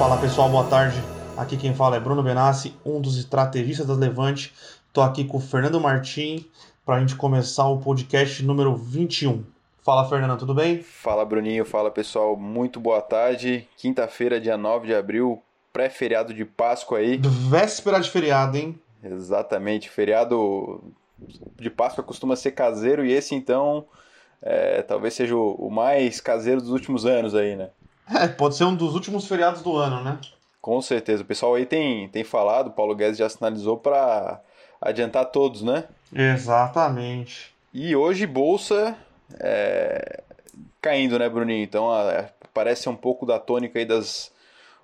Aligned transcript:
Fala 0.00 0.16
pessoal, 0.16 0.48
boa 0.48 0.64
tarde. 0.64 0.96
Aqui 1.36 1.58
quem 1.58 1.74
fala 1.74 1.96
é 1.96 2.00
Bruno 2.00 2.22
Benassi, 2.22 2.74
um 2.86 3.02
dos 3.02 3.18
estrategistas 3.18 3.86
das 3.86 3.98
Levante. 3.98 4.50
Estou 4.88 5.04
aqui 5.04 5.26
com 5.26 5.36
o 5.36 5.40
Fernando 5.40 5.78
Martim 5.78 6.48
para 6.86 6.96
a 6.96 7.00
gente 7.00 7.14
começar 7.16 7.68
o 7.68 7.78
podcast 7.78 8.42
número 8.42 8.74
21. 8.74 9.44
Fala 9.84 10.08
Fernando, 10.08 10.38
tudo 10.38 10.54
bem? 10.54 10.82
Fala 10.82 11.22
Bruninho, 11.22 11.66
fala 11.66 11.90
pessoal, 11.90 12.34
muito 12.34 12.80
boa 12.80 13.02
tarde. 13.02 13.68
Quinta-feira, 13.76 14.40
dia 14.40 14.56
9 14.56 14.86
de 14.86 14.94
abril, 14.94 15.42
pré-feriado 15.70 16.32
de 16.32 16.46
Páscoa 16.46 16.96
aí. 16.96 17.20
Véspera 17.22 18.00
de 18.00 18.08
feriado, 18.08 18.56
hein? 18.56 18.80
Exatamente, 19.04 19.90
feriado 19.90 20.82
de 21.58 21.68
Páscoa 21.68 22.02
costuma 22.02 22.36
ser 22.36 22.52
caseiro 22.52 23.04
e 23.04 23.12
esse 23.12 23.34
então 23.34 23.84
é, 24.40 24.80
talvez 24.80 25.12
seja 25.12 25.36
o 25.36 25.68
mais 25.68 26.22
caseiro 26.22 26.62
dos 26.62 26.70
últimos 26.70 27.04
anos 27.04 27.34
aí, 27.34 27.54
né? 27.54 27.68
É, 28.12 28.26
pode 28.28 28.56
ser 28.56 28.64
um 28.64 28.74
dos 28.74 28.94
últimos 28.94 29.26
feriados 29.26 29.62
do 29.62 29.76
ano, 29.76 30.02
né? 30.02 30.18
Com 30.60 30.80
certeza. 30.82 31.22
O 31.22 31.26
pessoal 31.26 31.54
aí 31.54 31.64
tem, 31.64 32.08
tem 32.08 32.24
falado, 32.24 32.68
o 32.68 32.72
Paulo 32.72 32.94
Guedes 32.94 33.18
já 33.18 33.28
sinalizou 33.28 33.76
para 33.76 34.40
adiantar 34.80 35.26
todos, 35.26 35.62
né? 35.62 35.84
Exatamente. 36.12 37.54
E 37.72 37.94
hoje 37.94 38.26
Bolsa 38.26 38.96
é, 39.38 40.22
caindo, 40.80 41.18
né, 41.18 41.28
Bruninho? 41.28 41.62
Então 41.62 41.90
a, 41.90 42.28
parece 42.52 42.88
um 42.88 42.96
pouco 42.96 43.24
da 43.24 43.38
tônica 43.38 43.78
aí 43.78 43.84
das 43.84 44.32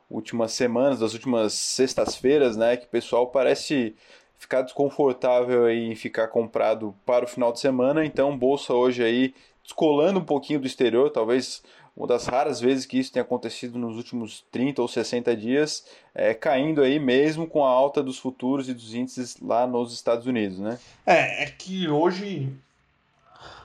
últimas 0.08 0.52
semanas, 0.52 1.00
das 1.00 1.14
últimas 1.14 1.52
sextas-feiras, 1.52 2.56
né? 2.56 2.76
Que 2.76 2.86
o 2.86 2.90
pessoal 2.90 3.26
parece 3.26 3.94
ficar 4.38 4.62
desconfortável 4.62 5.64
aí 5.64 5.90
em 5.90 5.94
ficar 5.94 6.28
comprado 6.28 6.94
para 7.04 7.24
o 7.24 7.28
final 7.28 7.52
de 7.52 7.60
semana. 7.60 8.04
Então 8.04 8.36
Bolsa 8.36 8.72
hoje 8.72 9.02
aí 9.02 9.34
descolando 9.64 10.20
um 10.20 10.24
pouquinho 10.24 10.60
do 10.60 10.66
exterior, 10.66 11.10
talvez 11.10 11.62
uma 11.96 12.06
das 12.06 12.26
raras 12.26 12.60
vezes 12.60 12.84
que 12.84 12.98
isso 12.98 13.10
tem 13.10 13.22
acontecido 13.22 13.78
nos 13.78 13.96
últimos 13.96 14.44
30 14.52 14.82
ou 14.82 14.88
60 14.88 15.34
dias, 15.34 15.84
é, 16.14 16.34
caindo 16.34 16.82
aí 16.82 16.98
mesmo 16.98 17.46
com 17.46 17.64
a 17.64 17.70
alta 17.70 18.02
dos 18.02 18.18
futuros 18.18 18.68
e 18.68 18.74
dos 18.74 18.94
índices 18.94 19.38
lá 19.40 19.66
nos 19.66 19.94
Estados 19.94 20.26
Unidos, 20.26 20.58
né? 20.58 20.78
É, 21.06 21.44
é 21.44 21.46
que 21.46 21.88
hoje 21.88 22.52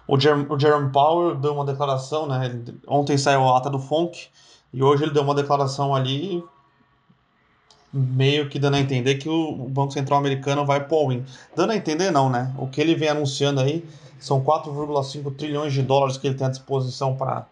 o, 0.07 0.17
Jeremy, 0.17 0.45
o 0.49 0.57
Jerome 0.57 0.91
Powell 0.91 1.35
deu 1.35 1.53
uma 1.53 1.65
declaração, 1.65 2.25
né? 2.25 2.61
Ontem 2.87 3.17
saiu 3.17 3.43
a 3.49 3.57
ata 3.57 3.69
do 3.69 3.79
FONC 3.79 4.27
e 4.73 4.81
hoje 4.81 5.03
ele 5.03 5.11
deu 5.11 5.23
uma 5.23 5.35
declaração 5.35 5.93
ali 5.93 6.41
meio 7.93 8.47
que 8.47 8.57
dando 8.57 8.75
a 8.75 8.79
entender 8.79 9.15
que 9.15 9.27
o 9.27 9.67
Banco 9.67 9.91
Central 9.91 10.19
americano 10.19 10.65
vai 10.65 10.87
pôr 10.87 11.09
win. 11.09 11.25
Dando 11.53 11.71
a 11.71 11.75
entender 11.75 12.09
não, 12.11 12.29
né? 12.29 12.53
O 12.57 12.67
que 12.67 12.79
ele 12.79 12.95
vem 12.95 13.09
anunciando 13.09 13.59
aí 13.59 13.85
são 14.17 14.41
4,5 14.41 15.35
trilhões 15.35 15.73
de 15.73 15.81
dólares 15.81 16.17
que 16.17 16.27
ele 16.27 16.35
tem 16.35 16.47
à 16.47 16.49
disposição 16.49 17.15
para 17.17 17.45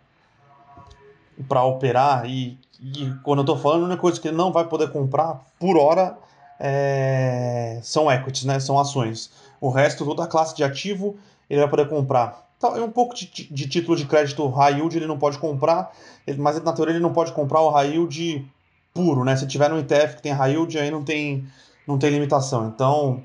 para 1.47 1.63
operar 1.63 2.25
e, 2.25 2.57
e, 2.81 3.13
quando 3.23 3.39
eu 3.39 3.43
estou 3.43 3.57
falando, 3.57 3.83
a 3.83 3.85
única 3.87 4.01
coisa 4.01 4.19
que 4.19 4.27
ele 4.27 4.37
não 4.37 4.51
vai 4.51 4.65
poder 4.65 4.91
comprar 4.91 5.41
por 5.59 5.77
hora 5.77 6.17
é, 6.59 7.79
são 7.81 8.11
equities, 8.11 8.45
né? 8.45 8.59
São 8.59 8.77
ações. 8.77 9.31
O 9.61 9.69
resto, 9.69 10.05
toda 10.05 10.23
a 10.23 10.27
classe 10.27 10.55
de 10.55 10.63
ativo, 10.63 11.17
ele 11.49 11.61
vai 11.61 11.69
poder 11.69 11.87
comprar. 11.87 12.47
Então, 12.57 12.83
um 12.83 12.91
pouco 12.91 13.15
de, 13.15 13.25
de 13.25 13.69
título 13.69 13.95
de 13.95 14.05
crédito 14.05 14.47
high 14.49 14.75
yield 14.75 14.95
ele 14.97 15.07
não 15.07 15.17
pode 15.17 15.37
comprar, 15.39 15.91
mas 16.37 16.61
na 16.61 16.73
teoria 16.73 16.93
ele 16.93 17.01
não 17.01 17.13
pode 17.13 17.31
comprar 17.31 17.61
o 17.61 17.69
high 17.69 17.91
yield 17.91 18.45
puro, 18.93 19.23
né? 19.23 19.35
Se 19.37 19.47
tiver 19.47 19.69
no 19.69 19.79
ETF 19.79 20.17
que 20.17 20.21
tem 20.21 20.33
high 20.33 20.51
yield, 20.51 20.77
aí 20.77 20.91
não 20.91 21.03
tem, 21.03 21.47
não 21.87 21.97
tem 21.97 22.09
limitação. 22.09 22.67
Então, 22.67 23.23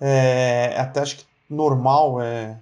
é, 0.00 0.74
até 0.76 1.00
acho 1.00 1.18
que 1.18 1.24
normal 1.48 2.20
é 2.20 2.56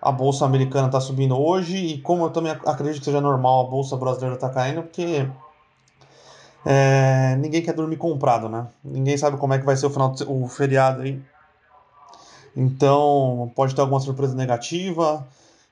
a 0.00 0.12
bolsa 0.12 0.44
americana 0.44 0.86
está 0.86 1.00
subindo 1.00 1.38
hoje 1.38 1.76
e 1.76 2.00
como 2.00 2.24
eu 2.24 2.30
também 2.30 2.52
acredito 2.52 3.00
que 3.00 3.04
seja 3.04 3.20
normal 3.20 3.66
a 3.66 3.70
bolsa 3.70 3.96
brasileira 3.96 4.36
está 4.36 4.48
caindo, 4.48 4.82
porque 4.82 5.28
é, 6.64 7.36
ninguém 7.36 7.62
quer 7.62 7.74
dormir 7.74 7.96
comprado, 7.96 8.48
né? 8.48 8.68
Ninguém 8.84 9.16
sabe 9.16 9.36
como 9.36 9.54
é 9.54 9.58
que 9.58 9.64
vai 9.64 9.76
ser 9.76 9.86
o 9.86 9.90
final 9.90 10.14
o 10.26 10.48
feriado 10.48 11.02
aí. 11.02 11.20
Então 12.56 13.50
pode 13.54 13.74
ter 13.74 13.80
alguma 13.80 14.00
surpresa 14.00 14.34
negativa 14.34 15.26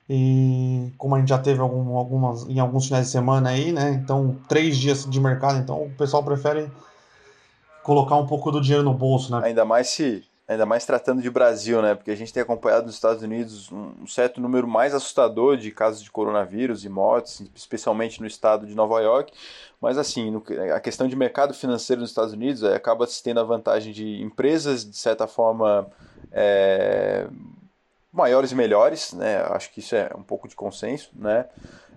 e 0.09 0.91
como 0.97 1.15
a 1.15 1.19
gente 1.19 1.29
já 1.29 1.37
teve 1.37 1.59
algum, 1.59 1.97
algumas 1.97 2.47
em 2.47 2.59
alguns 2.59 2.87
finais 2.87 3.07
de 3.07 3.11
semana 3.11 3.49
aí, 3.49 3.71
né? 3.71 3.91
Então 3.91 4.37
três 4.47 4.77
dias 4.77 5.05
de 5.05 5.19
mercado, 5.19 5.59
então 5.59 5.83
o 5.83 5.89
pessoal 5.91 6.23
prefere 6.23 6.69
colocar 7.83 8.15
um 8.15 8.25
pouco 8.25 8.51
do 8.51 8.61
dinheiro 8.61 8.83
no 8.83 8.93
bolso, 8.93 9.31
né? 9.31 9.47
Ainda 9.47 9.63
mais 9.63 9.89
se 9.89 10.23
Ainda 10.47 10.65
mais 10.65 10.85
tratando 10.85 11.21
de 11.21 11.29
Brasil, 11.29 11.81
né? 11.81 11.93
Porque 11.93 12.09
a 12.09 12.15
gente 12.15 12.31
tem 12.31 12.41
acompanhado 12.41 12.85
nos 12.85 12.95
Estados 12.95 13.21
Unidos 13.21 13.69
um 13.69 14.07
certo 14.07 14.39
número 14.39 14.65
mais 14.65 14.93
assustador 14.93 15.57
de 15.57 15.71
casos 15.71 16.01
de 16.01 16.09
coronavírus 16.09 16.85
e 16.85 16.89
mortes, 16.89 17.43
especialmente 17.53 18.21
no 18.21 18.27
estado 18.27 18.65
de 18.65 18.73
Nova 18.73 19.01
York. 19.01 19.33
Mas 19.81 19.97
assim, 19.97 20.31
no, 20.31 20.41
a 20.73 20.79
questão 20.79 21.05
de 21.05 21.17
mercado 21.17 21.53
financeiro 21.53 22.01
nos 22.01 22.11
Estados 22.11 22.31
Unidos 22.31 22.63
é, 22.63 22.75
acaba 22.75 23.05
se 23.05 23.21
tendo 23.21 23.41
a 23.41 23.43
vantagem 23.43 23.91
de 23.91 24.21
empresas, 24.21 24.89
de 24.89 24.95
certa 24.95 25.27
forma, 25.27 25.85
é, 26.31 27.27
maiores 28.11 28.51
e 28.51 28.55
melhores, 28.55 29.13
né? 29.13 29.41
Acho 29.49 29.71
que 29.71 29.79
isso 29.79 29.95
é 29.95 30.09
um 30.15 30.23
pouco 30.23 30.47
de 30.47 30.55
consenso, 30.55 31.11
né? 31.15 31.45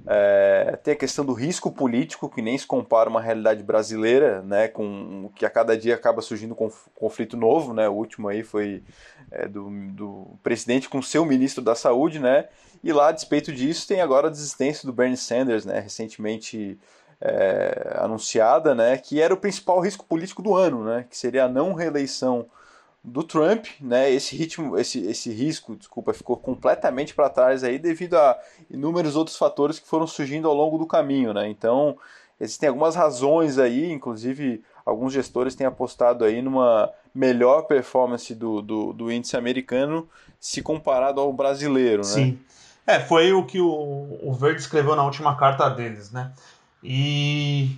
É, 0.06 0.78
tem 0.82 0.94
a 0.94 0.97
questão 0.97 1.25
do 1.25 1.32
risco 1.32 1.71
político, 1.71 2.28
que 2.28 2.41
nem 2.41 2.56
se 2.56 2.66
compara 2.66 3.10
uma 3.10 3.21
realidade 3.21 3.62
brasileira, 3.62 4.41
né, 4.43 4.66
com 4.66 5.31
que 5.34 5.44
a 5.44 5.50
cada 5.50 5.76
dia 5.76 5.94
acaba 5.94 6.22
surgindo 6.22 6.56
um 6.59 6.70
conflito 6.94 7.37
novo, 7.37 7.75
né, 7.75 7.88
o 7.88 7.93
último 7.93 8.28
aí 8.28 8.43
foi 8.43 8.82
é, 9.31 9.47
do, 9.47 9.69
do 9.93 10.38
presidente 10.43 10.88
com 10.88 11.03
seu 11.03 11.25
ministro 11.26 11.62
da 11.62 11.75
saúde, 11.75 12.19
né, 12.19 12.49
e 12.82 12.93
lá, 12.93 13.09
a 13.09 13.12
despeito 13.12 13.53
disso, 13.53 13.87
tem 13.87 14.00
agora 14.00 14.28
a 14.28 14.31
desistência 14.31 14.87
do 14.87 14.93
Bernie 14.93 15.19
Sanders, 15.19 15.66
né, 15.66 15.78
recentemente 15.81 16.78
é, 17.20 17.97
anunciada, 17.97 18.75
né, 18.75 18.97
que 18.97 19.20
era 19.20 19.34
o 19.34 19.37
principal 19.37 19.81
risco 19.81 20.06
político 20.06 20.43
do 20.43 20.54
ano, 20.56 20.82
né, 20.82 21.04
que 21.10 21.16
seria 21.16 21.44
a 21.44 21.49
não 21.49 21.75
reeleição 21.75 22.47
do 23.03 23.22
Trump, 23.22 23.66
né? 23.81 24.11
Esse 24.11 24.37
ritmo, 24.37 24.78
esse, 24.78 25.00
esse 25.06 25.33
risco, 25.33 25.75
desculpa, 25.75 26.12
ficou 26.12 26.37
completamente 26.37 27.15
para 27.15 27.31
trás 27.31 27.65
aí 27.65 27.78
devido 27.78 28.15
a 28.15 28.38
inúmeros 28.71 29.16
outros 29.16 29.37
fatores 29.37 29.78
que 29.78 29.88
foram 29.88 30.06
surgindo 30.06 30.49
ao 30.49 30.55
longo 30.55 30.77
do 30.77 30.87
caminho, 30.87 31.33
né? 31.33 31.49
Então, 31.49 31.97
existem 32.38 32.69
algumas 32.69 32.94
razões 32.94 33.59
aí, 33.59 33.91
inclusive 33.91 34.62
alguns 34.84 35.12
gestores 35.12 35.55
têm 35.55 35.66
apostado 35.66 36.25
aí 36.25 36.43
numa 36.43 36.91
melhor 37.15 37.62
performance 37.62 38.34
do, 38.34 38.61
do, 38.61 38.93
do 38.93 39.11
índice 39.11 39.37
americano 39.37 40.09
se 40.38 40.62
comparado 40.62 41.21
ao 41.21 41.32
brasileiro, 41.32 42.03
né? 42.03 42.09
Sim. 42.09 42.38
É, 42.87 42.99
foi 42.99 43.32
o 43.32 43.44
que 43.44 43.61
o, 43.61 44.19
o 44.22 44.34
Verde 44.34 44.61
escreveu 44.61 44.97
na 44.97 45.05
última 45.05 45.37
carta 45.37 45.69
deles, 45.71 46.11
né? 46.11 46.32
E 46.82 47.77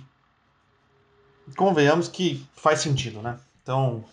convenhamos 1.55 2.07
que 2.07 2.45
faz 2.55 2.79
sentido, 2.79 3.21
né? 3.21 3.37
Então, 3.61 4.03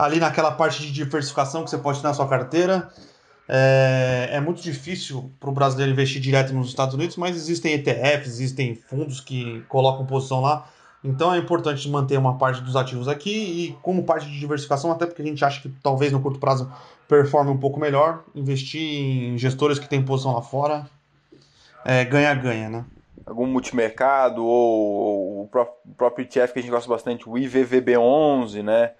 ali 0.00 0.18
naquela 0.18 0.50
parte 0.50 0.80
de 0.80 0.90
diversificação 0.90 1.62
que 1.62 1.70
você 1.70 1.76
pode 1.76 2.00
ter 2.00 2.06
na 2.06 2.14
sua 2.14 2.26
carteira. 2.26 2.88
É, 3.46 4.30
é 4.32 4.40
muito 4.40 4.62
difícil 4.62 5.30
para 5.38 5.50
o 5.50 5.52
brasileiro 5.52 5.92
investir 5.92 6.22
direto 6.22 6.54
nos 6.54 6.68
Estados 6.68 6.94
Unidos, 6.94 7.16
mas 7.16 7.36
existem 7.36 7.74
ETFs, 7.74 8.28
existem 8.28 8.74
fundos 8.74 9.20
que 9.20 9.62
colocam 9.68 10.06
posição 10.06 10.40
lá. 10.40 10.66
Então 11.04 11.34
é 11.34 11.38
importante 11.38 11.88
manter 11.88 12.18
uma 12.18 12.38
parte 12.38 12.62
dos 12.62 12.76
ativos 12.76 13.08
aqui 13.08 13.30
e 13.30 13.78
como 13.82 14.04
parte 14.04 14.26
de 14.26 14.38
diversificação, 14.38 14.90
até 14.90 15.04
porque 15.04 15.20
a 15.20 15.24
gente 15.24 15.44
acha 15.44 15.60
que 15.60 15.68
talvez 15.82 16.12
no 16.12 16.20
curto 16.20 16.38
prazo 16.38 16.70
performe 17.06 17.50
um 17.50 17.58
pouco 17.58 17.78
melhor, 17.78 18.22
investir 18.34 18.80
em 18.80 19.36
gestores 19.36 19.78
que 19.78 19.88
têm 19.88 20.02
posição 20.02 20.34
lá 20.34 20.42
fora, 20.42 20.86
ganha-ganha, 22.08 22.66
é, 22.66 22.68
né? 22.68 22.84
Algum 23.26 23.46
multimercado 23.46 24.44
ou, 24.44 25.42
ou 25.42 25.42
o 25.44 25.94
próprio 25.96 26.24
ETF 26.24 26.52
que 26.52 26.58
a 26.58 26.62
gente 26.62 26.70
gosta 26.70 26.88
bastante, 26.88 27.28
o 27.28 27.32
IVVB11, 27.32 28.62
né? 28.62 28.92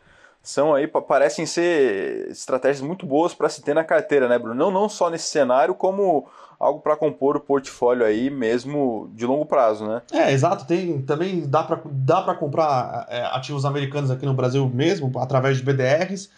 São 0.42 0.74
aí 0.74 0.86
parecem 0.86 1.44
ser 1.44 2.28
estratégias 2.30 2.80
muito 2.80 3.04
boas 3.04 3.34
para 3.34 3.48
se 3.48 3.62
ter 3.62 3.74
na 3.74 3.84
carteira, 3.84 4.28
né, 4.28 4.38
Bruno? 4.38 4.54
Não, 4.54 4.70
não 4.70 4.88
só 4.88 5.10
nesse 5.10 5.28
cenário, 5.28 5.74
como 5.74 6.26
algo 6.58 6.80
para 6.80 6.96
compor 6.96 7.36
o 7.36 7.40
portfólio 7.40 8.04
aí 8.04 8.28
mesmo 8.30 9.10
de 9.14 9.26
longo 9.26 9.46
prazo, 9.46 9.86
né? 9.86 10.02
É, 10.12 10.32
exato. 10.32 10.66
Tem 10.66 11.00
também 11.02 11.46
dá 11.46 11.62
para 11.62 11.80
dá 11.84 12.22
para 12.22 12.34
comprar 12.34 13.06
é, 13.08 13.22
ativos 13.26 13.64
americanos 13.64 14.10
aqui 14.10 14.26
no 14.26 14.34
Brasil 14.34 14.68
mesmo 14.68 15.10
através 15.18 15.58
de 15.58 15.62
BDRs. 15.62 16.30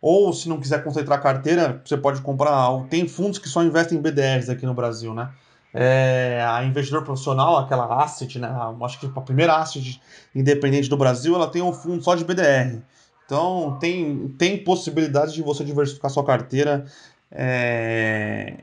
Ou 0.00 0.32
se 0.32 0.48
não 0.48 0.60
quiser 0.60 0.84
concentrar 0.84 1.18
a 1.18 1.22
carteira, 1.22 1.80
você 1.82 1.96
pode 1.96 2.20
comprar. 2.20 2.68
Tem 2.90 3.08
fundos 3.08 3.38
que 3.38 3.48
só 3.48 3.62
investem 3.62 3.96
em 3.96 4.02
BDRs 4.02 4.50
aqui 4.50 4.66
no 4.66 4.74
Brasil, 4.74 5.14
né? 5.14 5.30
É, 5.72 6.44
a 6.46 6.62
investidor 6.62 7.02
profissional, 7.02 7.56
aquela 7.56 8.02
asset, 8.02 8.38
né? 8.38 8.54
Acho 8.82 9.00
que 9.00 9.06
a 9.06 9.20
primeira 9.22 9.56
asset 9.56 10.00
independente 10.34 10.90
do 10.90 10.96
Brasil, 10.96 11.34
ela 11.34 11.48
tem 11.48 11.62
um 11.62 11.72
fundo 11.72 12.04
só 12.04 12.14
de 12.14 12.22
BDR. 12.22 12.82
Então, 13.24 13.78
tem, 13.80 14.28
tem 14.38 14.62
possibilidade 14.62 15.32
de 15.32 15.42
você 15.42 15.64
diversificar 15.64 16.10
sua 16.10 16.24
carteira 16.24 16.84
é, 17.30 18.54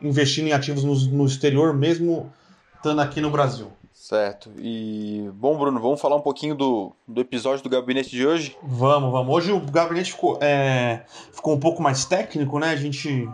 investindo 0.00 0.48
em 0.48 0.52
ativos 0.52 0.84
no, 0.84 0.94
no 1.16 1.26
exterior, 1.26 1.72
mesmo 1.72 2.32
estando 2.76 3.00
aqui 3.00 3.20
no 3.20 3.30
Brasil. 3.30 3.70
Certo. 3.92 4.50
E, 4.56 5.28
bom, 5.34 5.58
Bruno, 5.58 5.80
vamos 5.80 6.00
falar 6.00 6.16
um 6.16 6.20
pouquinho 6.20 6.54
do, 6.54 6.92
do 7.06 7.20
episódio 7.20 7.62
do 7.62 7.68
gabinete 7.68 8.10
de 8.10 8.26
hoje? 8.26 8.56
Vamos, 8.62 9.12
vamos. 9.12 9.34
Hoje 9.34 9.52
o 9.52 9.60
gabinete 9.60 10.12
ficou, 10.12 10.38
é, 10.40 11.04
ficou 11.32 11.54
um 11.54 11.60
pouco 11.60 11.82
mais 11.82 12.04
técnico, 12.04 12.58
né? 12.58 12.70
A 12.70 12.76
gente 12.76 13.28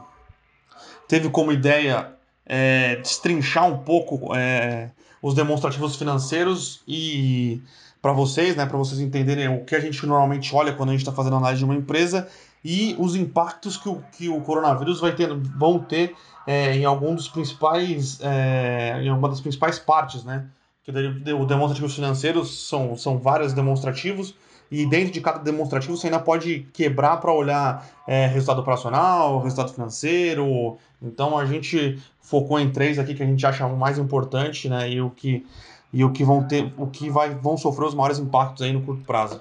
teve 1.06 1.28
como 1.30 1.52
ideia 1.52 2.12
é, 2.46 2.96
destrinchar 2.96 3.66
um 3.66 3.78
pouco 3.78 4.34
é, 4.34 4.90
os 5.22 5.34
demonstrativos 5.34 5.96
financeiros 5.96 6.82
e 6.88 7.62
para 8.04 8.12
vocês, 8.12 8.54
né, 8.54 8.66
para 8.66 8.76
vocês 8.76 9.00
entenderem 9.00 9.48
o 9.48 9.64
que 9.64 9.74
a 9.74 9.80
gente 9.80 10.06
normalmente 10.06 10.54
olha 10.54 10.74
quando 10.74 10.90
a 10.90 10.92
gente 10.92 11.00
está 11.00 11.10
fazendo 11.10 11.36
análise 11.36 11.60
de 11.60 11.64
uma 11.64 11.74
empresa 11.74 12.28
e 12.62 12.94
os 12.98 13.16
impactos 13.16 13.78
que 13.78 13.88
o, 13.88 14.04
que 14.12 14.28
o 14.28 14.42
coronavírus 14.42 15.00
vai 15.00 15.14
ter, 15.14 15.34
vão 15.34 15.78
ter 15.78 16.14
é, 16.46 16.76
em 16.76 16.84
algum 16.84 17.14
dos 17.14 17.28
principais, 17.28 18.20
é, 18.20 19.00
em 19.02 19.08
alguma 19.08 19.30
das 19.30 19.40
principais 19.40 19.78
partes, 19.78 20.22
né? 20.22 20.44
Que 20.82 20.90
o 21.32 21.46
demonstrativos 21.46 21.94
financeiros 21.94 22.68
são, 22.68 22.94
são 22.94 23.16
vários 23.16 23.54
demonstrativos 23.54 24.34
e 24.70 24.84
dentro 24.84 25.10
de 25.10 25.22
cada 25.22 25.38
demonstrativo 25.38 25.96
você 25.96 26.08
ainda 26.08 26.20
pode 26.20 26.66
quebrar 26.74 27.16
para 27.22 27.32
olhar 27.32 27.88
é, 28.06 28.26
resultado 28.26 28.60
operacional, 28.60 29.40
resultado 29.40 29.72
financeiro. 29.72 30.76
Então 31.00 31.38
a 31.38 31.46
gente 31.46 31.98
focou 32.20 32.60
em 32.60 32.70
três 32.70 32.98
aqui 32.98 33.14
que 33.14 33.22
a 33.22 33.26
gente 33.26 33.46
acha 33.46 33.66
mais 33.66 33.98
importante, 33.98 34.68
né? 34.68 34.90
E 34.90 35.00
o 35.00 35.08
que 35.08 35.46
e 35.94 36.04
o 36.04 36.12
que 36.12 36.24
vão 36.24 36.42
ter, 36.46 36.74
o 36.76 36.88
que 36.88 37.08
vai, 37.08 37.30
vão 37.30 37.56
sofrer 37.56 37.86
os 37.86 37.94
maiores 37.94 38.18
impactos 38.18 38.62
aí 38.62 38.72
no 38.72 38.82
curto 38.82 39.04
prazo. 39.04 39.40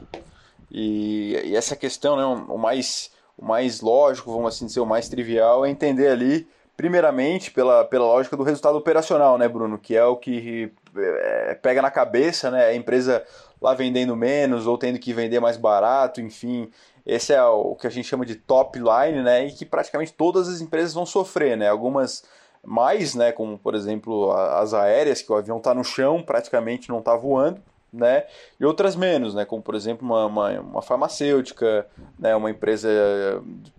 E, 0.72 1.34
e 1.46 1.56
essa 1.56 1.76
questão, 1.76 2.16
né, 2.16 2.24
o 2.48 2.58
mais 2.58 3.12
o 3.38 3.46
mais 3.46 3.82
lógico, 3.82 4.32
vamos 4.32 4.56
assim 4.56 4.66
dizer, 4.68 4.80
o 4.80 4.86
mais 4.86 5.10
trivial 5.10 5.66
é 5.66 5.70
entender 5.70 6.08
ali, 6.08 6.48
primeiramente, 6.78 7.52
pela, 7.52 7.84
pela 7.84 8.06
lógica 8.06 8.38
do 8.38 8.44
resultado 8.44 8.78
operacional, 8.78 9.38
né, 9.38 9.48
Bruno? 9.48 9.78
Que 9.78 9.96
é 9.96 10.06
o 10.06 10.16
que 10.16 10.72
é, 10.96 11.56
pega 11.56 11.82
na 11.82 11.90
cabeça, 11.90 12.52
né? 12.52 12.66
A 12.68 12.76
empresa 12.76 13.24
lá 13.60 13.74
vendendo 13.74 14.16
menos 14.16 14.68
ou 14.68 14.78
tendo 14.78 15.00
que 15.00 15.14
vender 15.14 15.40
mais 15.40 15.58
barato, 15.58 16.22
enfim. 16.22 16.70
Esse 17.06 17.34
é 17.34 17.44
o 17.44 17.76
que 17.76 17.88
a 17.88 17.90
gente 17.90 18.08
chama 18.08 18.26
de 18.26 18.36
top 18.36 18.80
line, 18.80 19.24
né? 19.24 19.48
E 19.48 19.52
que 19.52 19.66
praticamente 19.66 20.14
todas 20.14 20.48
as 20.48 20.62
empresas 20.62 20.94
vão 20.94 21.06
sofrer, 21.06 21.58
né? 21.58 21.70
Algumas 21.70 22.24
mais, 22.66 23.16
né? 23.16 23.32
Como 23.32 23.58
por 23.58 23.76
exemplo 23.76 24.32
as 24.32 24.74
aéreas, 24.74 25.22
que 25.22 25.32
o 25.32 25.36
avião 25.36 25.58
está 25.58 25.74
no 25.74 25.84
chão, 25.84 26.24
praticamente 26.24 26.90
não 26.90 27.00
está 27.00 27.16
voando 27.16 27.62
né? 27.94 28.26
E 28.60 28.66
outras 28.66 28.96
menos, 28.96 29.36
né? 29.36 29.46
Como 29.46 29.62
por 29.62 29.76
exemplo 29.76 30.06
uma, 30.06 30.26
uma, 30.26 30.60
uma, 30.60 30.82
farmacêutica, 30.82 31.86
né? 32.18 32.36
Uma 32.36 32.50
empresa 32.50 32.90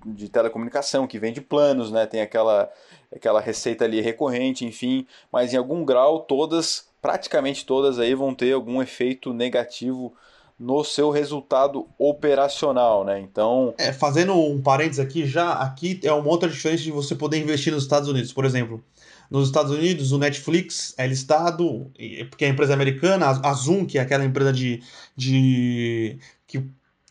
de 0.07 0.29
telecomunicação 0.29 1.07
que 1.07 1.19
vende 1.19 1.41
planos, 1.41 1.91
né? 1.91 2.07
Tem 2.07 2.21
aquela 2.21 2.71
aquela 3.15 3.41
receita 3.41 3.85
ali 3.85 4.01
recorrente, 4.01 4.65
enfim. 4.65 5.07
Mas 5.33 5.53
em 5.53 5.57
algum 5.57 5.85
grau 5.85 6.21
todas, 6.21 6.89
praticamente 7.03 7.67
todas 7.67 7.99
aí 7.99 8.15
vão 8.15 8.33
ter 8.35 8.53
algum 8.53 8.81
efeito 8.81 9.33
negativo 9.33 10.15
no 10.59 10.85
seu 10.85 11.11
resultado 11.11 11.89
operacional, 11.99 13.05
né? 13.05 13.21
Então, 13.21 13.75
é, 13.77 13.93
fazendo 13.93 14.35
um 14.35 14.62
parênteses 14.62 15.01
aqui, 15.01 15.27
já 15.27 15.53
aqui 15.53 16.01
é 16.03 16.12
uma 16.12 16.29
outra 16.29 16.49
diferença 16.49 16.83
de 16.83 16.93
você 16.93 17.15
poder 17.15 17.39
investir 17.39 17.73
nos 17.73 17.83
Estados 17.83 18.09
Unidos, 18.09 18.33
por 18.33 18.45
exemplo. 18.45 18.83
Nos 19.31 19.47
Estados 19.49 19.73
Unidos, 19.73 20.12
o 20.12 20.19
Netflix 20.19 20.95
é 20.97 21.06
listado, 21.06 21.91
porque 22.31 22.45
é 22.45 22.49
empresa 22.49 22.75
americana, 22.75 23.27
a 23.43 23.53
Zoom, 23.53 23.85
que 23.85 23.99
é 23.99 24.01
aquela 24.01 24.25
empresa 24.25 24.53
de. 24.53 24.83
de 25.17 26.19
que, 26.47 26.62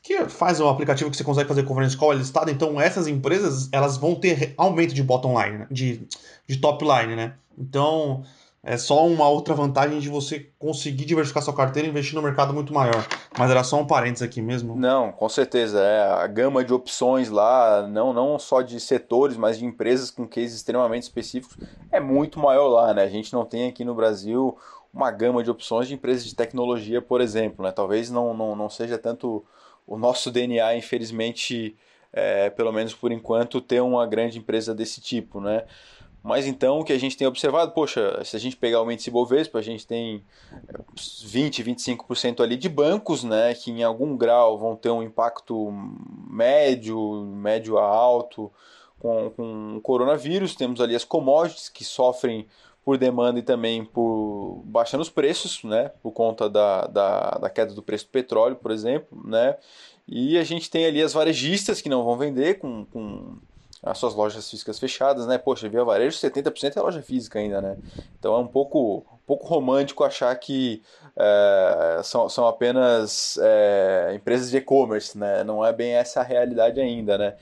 que 0.01 0.25
faz 0.29 0.61
o 0.61 0.67
aplicativo 0.69 1.09
que 1.11 1.17
você 1.17 1.23
consegue 1.23 1.49
fazer 1.49 1.63
conference 1.63 1.97
call, 1.97 2.13
é 2.13 2.17
listado. 2.17 2.49
Então, 2.49 2.79
essas 2.79 3.07
empresas 3.07 3.67
elas 3.71 3.97
vão 3.97 4.15
ter 4.15 4.53
aumento 4.57 4.93
de 4.93 5.03
bottom 5.03 5.41
line, 5.41 5.57
né? 5.59 5.67
de, 5.69 6.07
de 6.47 6.57
top 6.57 6.85
line, 6.85 7.15
né? 7.15 7.33
Então, 7.57 8.23
é 8.65 8.77
só 8.77 9.05
uma 9.05 9.27
outra 9.27 9.53
vantagem 9.53 9.99
de 9.99 10.07
você 10.07 10.49
conseguir 10.57 11.03
diversificar 11.03 11.43
sua 11.43 11.53
carteira 11.53 11.85
e 11.85 11.91
investir 11.91 12.15
no 12.15 12.21
mercado 12.21 12.53
muito 12.53 12.73
maior. 12.73 13.05
Mas 13.37 13.51
era 13.51 13.61
só 13.61 13.81
um 13.81 13.85
parênteses 13.85 14.21
aqui 14.21 14.41
mesmo. 14.41 14.73
Não, 14.73 15.11
com 15.11 15.27
certeza. 15.27 15.81
É 15.81 16.23
a 16.23 16.25
gama 16.27 16.63
de 16.63 16.73
opções 16.73 17.29
lá, 17.29 17.85
não, 17.85 18.13
não 18.13 18.39
só 18.39 18.61
de 18.61 18.79
setores, 18.79 19.35
mas 19.35 19.59
de 19.59 19.65
empresas 19.65 20.09
com 20.09 20.25
cases 20.25 20.55
extremamente 20.55 21.03
específicos, 21.03 21.57
é 21.91 21.99
muito 21.99 22.39
maior 22.39 22.69
lá, 22.69 22.93
né? 22.93 23.03
A 23.03 23.09
gente 23.09 23.33
não 23.33 23.43
tem 23.43 23.67
aqui 23.67 23.83
no 23.83 23.93
Brasil 23.93 24.57
uma 24.93 25.11
gama 25.11 25.43
de 25.43 25.51
opções 25.51 25.89
de 25.89 25.95
empresas 25.95 26.23
de 26.23 26.33
tecnologia, 26.33 27.01
por 27.01 27.19
exemplo. 27.19 27.65
Né? 27.65 27.71
Talvez 27.71 28.09
não, 28.09 28.33
não, 28.33 28.55
não 28.55 28.69
seja 28.69 28.97
tanto 28.97 29.43
o 29.85 29.97
nosso 29.97 30.31
DNA, 30.31 30.77
infelizmente, 30.77 31.75
é, 32.13 32.49
pelo 32.49 32.71
menos 32.71 32.93
por 32.93 33.11
enquanto, 33.11 33.59
ter 33.59 33.81
uma 33.81 34.07
grande 34.07 34.37
empresa 34.37 34.73
desse 34.73 35.01
tipo, 35.01 35.41
né? 35.41 35.65
Mas 36.23 36.47
então 36.47 36.79
o 36.79 36.85
que 36.85 36.93
a 36.93 36.97
gente 36.97 37.17
tem 37.17 37.27
observado, 37.27 37.73
poxa, 37.73 38.23
se 38.23 38.33
a 38.33 38.39
gente 38.39 38.55
pegar 38.55 38.81
o 38.81 38.89
índice 38.89 39.11
Bovespa, 39.11 39.59
a 39.59 39.61
gente 39.61 39.85
tem 39.85 40.23
20, 41.25 41.61
eh, 41.61 41.65
25% 41.65 42.41
ali 42.41 42.55
de 42.55 42.69
bancos, 42.69 43.25
né, 43.25 43.53
que 43.53 43.69
em 43.69 43.83
algum 43.83 44.15
grau 44.15 44.57
vão 44.57 44.73
ter 44.73 44.89
um 44.89 45.03
impacto 45.03 45.69
médio, 46.29 47.25
médio 47.25 47.77
a 47.77 47.85
alto 47.85 48.49
com, 48.97 49.31
com 49.31 49.75
o 49.75 49.81
coronavírus. 49.81 50.55
Temos 50.55 50.79
ali 50.79 50.95
as 50.95 51.03
commodities 51.03 51.67
que 51.67 51.83
sofrem 51.83 52.47
por 52.85 52.97
demanda 52.97 53.39
e 53.39 53.43
também 53.43 53.83
por 53.83 54.61
baixando 54.63 55.03
os 55.03 55.09
preços, 55.09 55.61
né, 55.65 55.91
por 56.01 56.11
conta 56.11 56.49
da, 56.49 56.87
da, 56.87 57.31
da 57.31 57.49
queda 57.49 57.73
do 57.73 57.83
preço 57.83 58.05
do 58.05 58.11
petróleo, 58.11 58.55
por 58.55 58.71
exemplo, 58.71 59.21
né, 59.25 59.57
e 60.07 60.37
a 60.37 60.43
gente 60.43 60.69
tem 60.69 60.85
ali 60.85 61.01
as 61.01 61.13
varejistas 61.13 61.81
que 61.81 61.89
não 61.89 62.03
vão 62.03 62.17
vender 62.17 62.59
com, 62.59 62.85
com 62.85 63.37
as 63.83 63.97
suas 63.97 64.15
lojas 64.15 64.49
físicas 64.49 64.79
fechadas, 64.79 65.27
né? 65.27 65.37
Poxa, 65.37 65.67
Via 65.67 65.83
Varejo 65.83 66.17
70% 66.17 66.77
é 66.77 66.81
loja 66.81 67.01
física 67.01 67.37
ainda, 67.37 67.61
né? 67.61 67.77
Então 68.17 68.33
é 68.33 68.39
um 68.39 68.47
pouco, 68.47 68.99
um 68.99 69.25
pouco 69.27 69.45
romântico 69.45 70.05
achar 70.05 70.33
que 70.35 70.81
é, 71.17 72.01
são, 72.03 72.29
são 72.29 72.47
apenas 72.47 73.37
é, 73.41 74.13
empresas 74.15 74.49
de 74.49 74.57
e-commerce, 74.57 75.17
né? 75.17 75.43
Não 75.43 75.65
é 75.65 75.73
bem 75.73 75.93
essa 75.93 76.21
a 76.21 76.23
realidade 76.23 76.79
ainda, 76.79 77.17
né? 77.17 77.35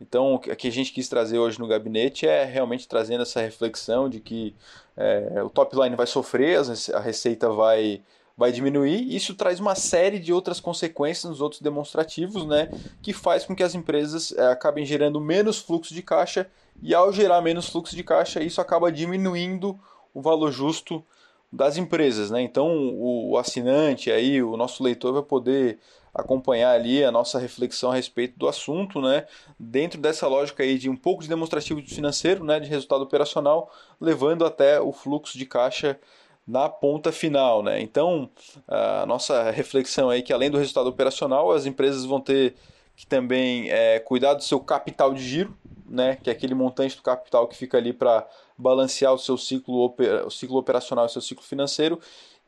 Então, 0.00 0.34
o 0.34 0.38
que 0.38 0.68
a 0.68 0.72
gente 0.72 0.92
quis 0.92 1.08
trazer 1.08 1.38
hoje 1.38 1.58
no 1.58 1.66
gabinete 1.66 2.26
é 2.26 2.44
realmente 2.44 2.86
trazendo 2.86 3.22
essa 3.22 3.40
reflexão 3.40 4.08
de 4.08 4.20
que 4.20 4.54
é, 4.96 5.42
o 5.42 5.50
top 5.50 5.76
line 5.76 5.96
vai 5.96 6.06
sofrer, 6.06 6.60
a 6.94 7.00
receita 7.00 7.50
vai 7.50 8.00
vai 8.38 8.52
diminuir. 8.52 9.12
Isso 9.12 9.34
traz 9.34 9.58
uma 9.58 9.74
série 9.74 10.20
de 10.20 10.32
outras 10.32 10.60
consequências 10.60 11.28
nos 11.28 11.40
outros 11.40 11.60
demonstrativos, 11.60 12.46
né, 12.46 12.70
que 13.02 13.12
faz 13.12 13.44
com 13.44 13.54
que 13.54 13.64
as 13.64 13.74
empresas 13.74 14.30
é, 14.30 14.46
acabem 14.46 14.86
gerando 14.86 15.20
menos 15.20 15.58
fluxo 15.58 15.92
de 15.92 16.02
caixa 16.02 16.48
e 16.80 16.94
ao 16.94 17.12
gerar 17.12 17.40
menos 17.42 17.68
fluxo 17.68 17.96
de 17.96 18.04
caixa, 18.04 18.40
isso 18.40 18.60
acaba 18.60 18.92
diminuindo 18.92 19.76
o 20.14 20.22
valor 20.22 20.52
justo 20.52 21.04
das 21.50 21.76
empresas, 21.76 22.30
né? 22.30 22.40
Então 22.42 22.68
o, 22.68 23.30
o 23.30 23.38
assinante 23.38 24.10
aí, 24.12 24.40
o 24.40 24.56
nosso 24.56 24.84
leitor 24.84 25.12
vai 25.14 25.22
poder 25.22 25.78
acompanhar 26.14 26.72
ali 26.72 27.02
a 27.02 27.10
nossa 27.10 27.38
reflexão 27.38 27.90
a 27.90 27.94
respeito 27.94 28.38
do 28.38 28.46
assunto, 28.46 29.00
né? 29.00 29.26
Dentro 29.58 30.00
dessa 30.00 30.28
lógica 30.28 30.62
aí 30.62 30.78
de 30.78 30.88
um 30.88 30.96
pouco 30.96 31.22
de 31.22 31.28
demonstrativo 31.28 31.80
financeiro, 31.82 32.44
né, 32.44 32.60
de 32.60 32.68
resultado 32.68 33.02
operacional, 33.02 33.72
levando 34.00 34.44
até 34.44 34.80
o 34.80 34.92
fluxo 34.92 35.36
de 35.36 35.46
caixa 35.46 35.98
na 36.48 36.66
ponta 36.66 37.12
final, 37.12 37.62
né? 37.62 37.78
Então, 37.78 38.30
a 38.66 39.04
nossa 39.04 39.50
reflexão 39.50 40.10
é 40.10 40.22
que 40.22 40.32
além 40.32 40.50
do 40.50 40.56
resultado 40.56 40.88
operacional, 40.88 41.52
as 41.52 41.66
empresas 41.66 42.06
vão 42.06 42.22
ter 42.22 42.54
que 42.96 43.06
também 43.06 43.70
é, 43.70 44.00
cuidar 44.00 44.32
do 44.32 44.42
seu 44.42 44.58
capital 44.58 45.12
de 45.12 45.22
giro, 45.22 45.54
né? 45.86 46.16
Que 46.16 46.30
é 46.30 46.32
aquele 46.32 46.54
montante 46.54 46.96
do 46.96 47.02
capital 47.02 47.46
que 47.46 47.54
fica 47.54 47.76
ali 47.76 47.92
para 47.92 48.26
balancear 48.56 49.12
o 49.12 49.18
seu 49.18 49.36
ciclo, 49.36 49.94
o 50.24 50.30
ciclo 50.30 50.56
operacional 50.56 51.04
e 51.04 51.08
o 51.08 51.10
seu 51.10 51.20
ciclo 51.20 51.44
financeiro. 51.44 52.00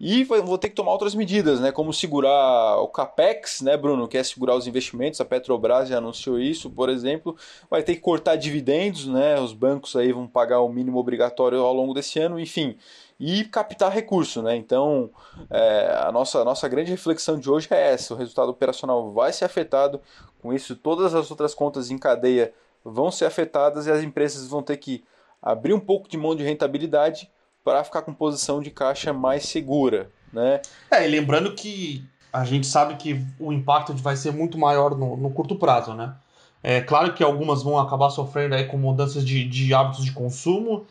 E 0.02 0.24
vou 0.24 0.56
ter 0.56 0.70
que 0.70 0.74
tomar 0.74 0.92
outras 0.92 1.14
medidas, 1.14 1.60
né? 1.60 1.70
Como 1.70 1.92
segurar 1.92 2.78
o 2.78 2.88
capex, 2.88 3.60
né, 3.60 3.76
Bruno? 3.76 4.08
Que 4.08 4.16
é 4.16 4.24
segurar 4.24 4.56
os 4.56 4.66
investimentos. 4.66 5.20
A 5.20 5.26
Petrobras 5.26 5.90
já 5.90 5.98
anunciou 5.98 6.40
isso, 6.40 6.70
por 6.70 6.88
exemplo. 6.88 7.36
Vai 7.68 7.82
ter 7.82 7.96
que 7.96 8.00
cortar 8.00 8.36
dividendos, 8.36 9.06
né? 9.06 9.38
Os 9.38 9.52
bancos 9.52 9.94
aí 9.94 10.10
vão 10.10 10.26
pagar 10.26 10.60
o 10.62 10.70
mínimo 10.70 10.98
obrigatório 10.98 11.60
ao 11.60 11.74
longo 11.74 11.92
desse 11.92 12.18
ano. 12.18 12.40
Enfim, 12.40 12.78
e 13.20 13.44
captar 13.44 13.92
recurso, 13.92 14.40
né? 14.40 14.56
Então, 14.56 15.10
é, 15.50 15.94
a, 16.06 16.10
nossa, 16.10 16.40
a 16.40 16.44
nossa 16.44 16.66
grande 16.66 16.90
reflexão 16.90 17.38
de 17.38 17.50
hoje 17.50 17.68
é 17.70 17.92
essa: 17.92 18.14
o 18.14 18.16
resultado 18.16 18.48
operacional 18.48 19.12
vai 19.12 19.30
ser 19.30 19.44
afetado, 19.44 20.00
com 20.40 20.54
isso, 20.54 20.74
todas 20.74 21.14
as 21.14 21.30
outras 21.30 21.54
contas 21.54 21.90
em 21.90 21.98
cadeia 21.98 22.54
vão 22.82 23.10
ser 23.10 23.26
afetadas 23.26 23.86
e 23.86 23.90
as 23.90 24.02
empresas 24.02 24.48
vão 24.48 24.62
ter 24.62 24.78
que 24.78 25.04
abrir 25.42 25.74
um 25.74 25.80
pouco 25.80 26.08
de 26.08 26.16
mão 26.16 26.34
de 26.34 26.42
rentabilidade 26.42 27.30
para 27.62 27.84
ficar 27.84 28.00
com 28.00 28.14
posição 28.14 28.60
de 28.62 28.70
caixa 28.70 29.12
mais 29.12 29.44
segura, 29.44 30.10
né? 30.32 30.62
É, 30.90 31.06
e 31.06 31.10
lembrando 31.10 31.54
que 31.54 32.02
a 32.32 32.42
gente 32.44 32.66
sabe 32.66 32.96
que 32.96 33.22
o 33.38 33.52
impacto 33.52 33.92
vai 33.94 34.16
ser 34.16 34.32
muito 34.32 34.56
maior 34.56 34.96
no, 34.96 35.14
no 35.18 35.30
curto 35.30 35.56
prazo, 35.56 35.92
né? 35.92 36.14
É 36.62 36.80
claro 36.80 37.12
que 37.12 37.22
algumas 37.22 37.62
vão 37.62 37.78
acabar 37.78 38.08
sofrendo 38.10 38.54
aí 38.54 38.64
com 38.66 38.78
mudanças 38.78 39.24
de, 39.24 39.44
de 39.44 39.74
hábitos 39.74 40.04
de 40.04 40.12
consumo, 40.12 40.86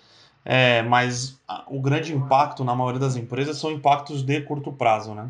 é, 0.45 0.81
mas 0.83 1.39
o 1.67 1.81
grande 1.81 2.13
impacto 2.13 2.63
na 2.63 2.75
maioria 2.75 2.99
das 2.99 3.15
empresas 3.15 3.57
são 3.57 3.71
impactos 3.71 4.23
de 4.23 4.41
curto 4.41 4.71
prazo, 4.71 5.13
né? 5.13 5.29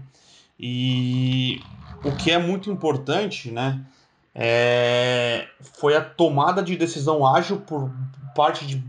E 0.60 1.62
o 2.04 2.16
que 2.16 2.32
é 2.32 2.38
muito 2.38 2.70
importante, 2.70 3.52
né, 3.52 3.82
é, 4.36 5.48
foi 5.78 5.96
a 5.96 6.02
tomada 6.02 6.62
de 6.62 6.76
decisão 6.76 7.26
ágil 7.26 7.62
por 7.62 7.92
parte 8.36 8.66
de 8.66 8.84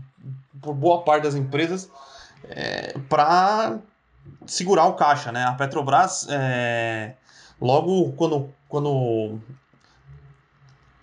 por 0.61 0.75
boa 0.75 1.01
parte 1.01 1.23
das 1.23 1.33
empresas 1.33 1.89
é, 2.47 2.97
para 3.09 3.79
segurar 4.45 4.85
o 4.85 4.93
caixa, 4.93 5.31
né? 5.31 5.43
A 5.43 5.53
Petrobras 5.53 6.27
é, 6.29 7.15
logo 7.59 8.11
quando 8.13 8.49
quando 8.69 9.39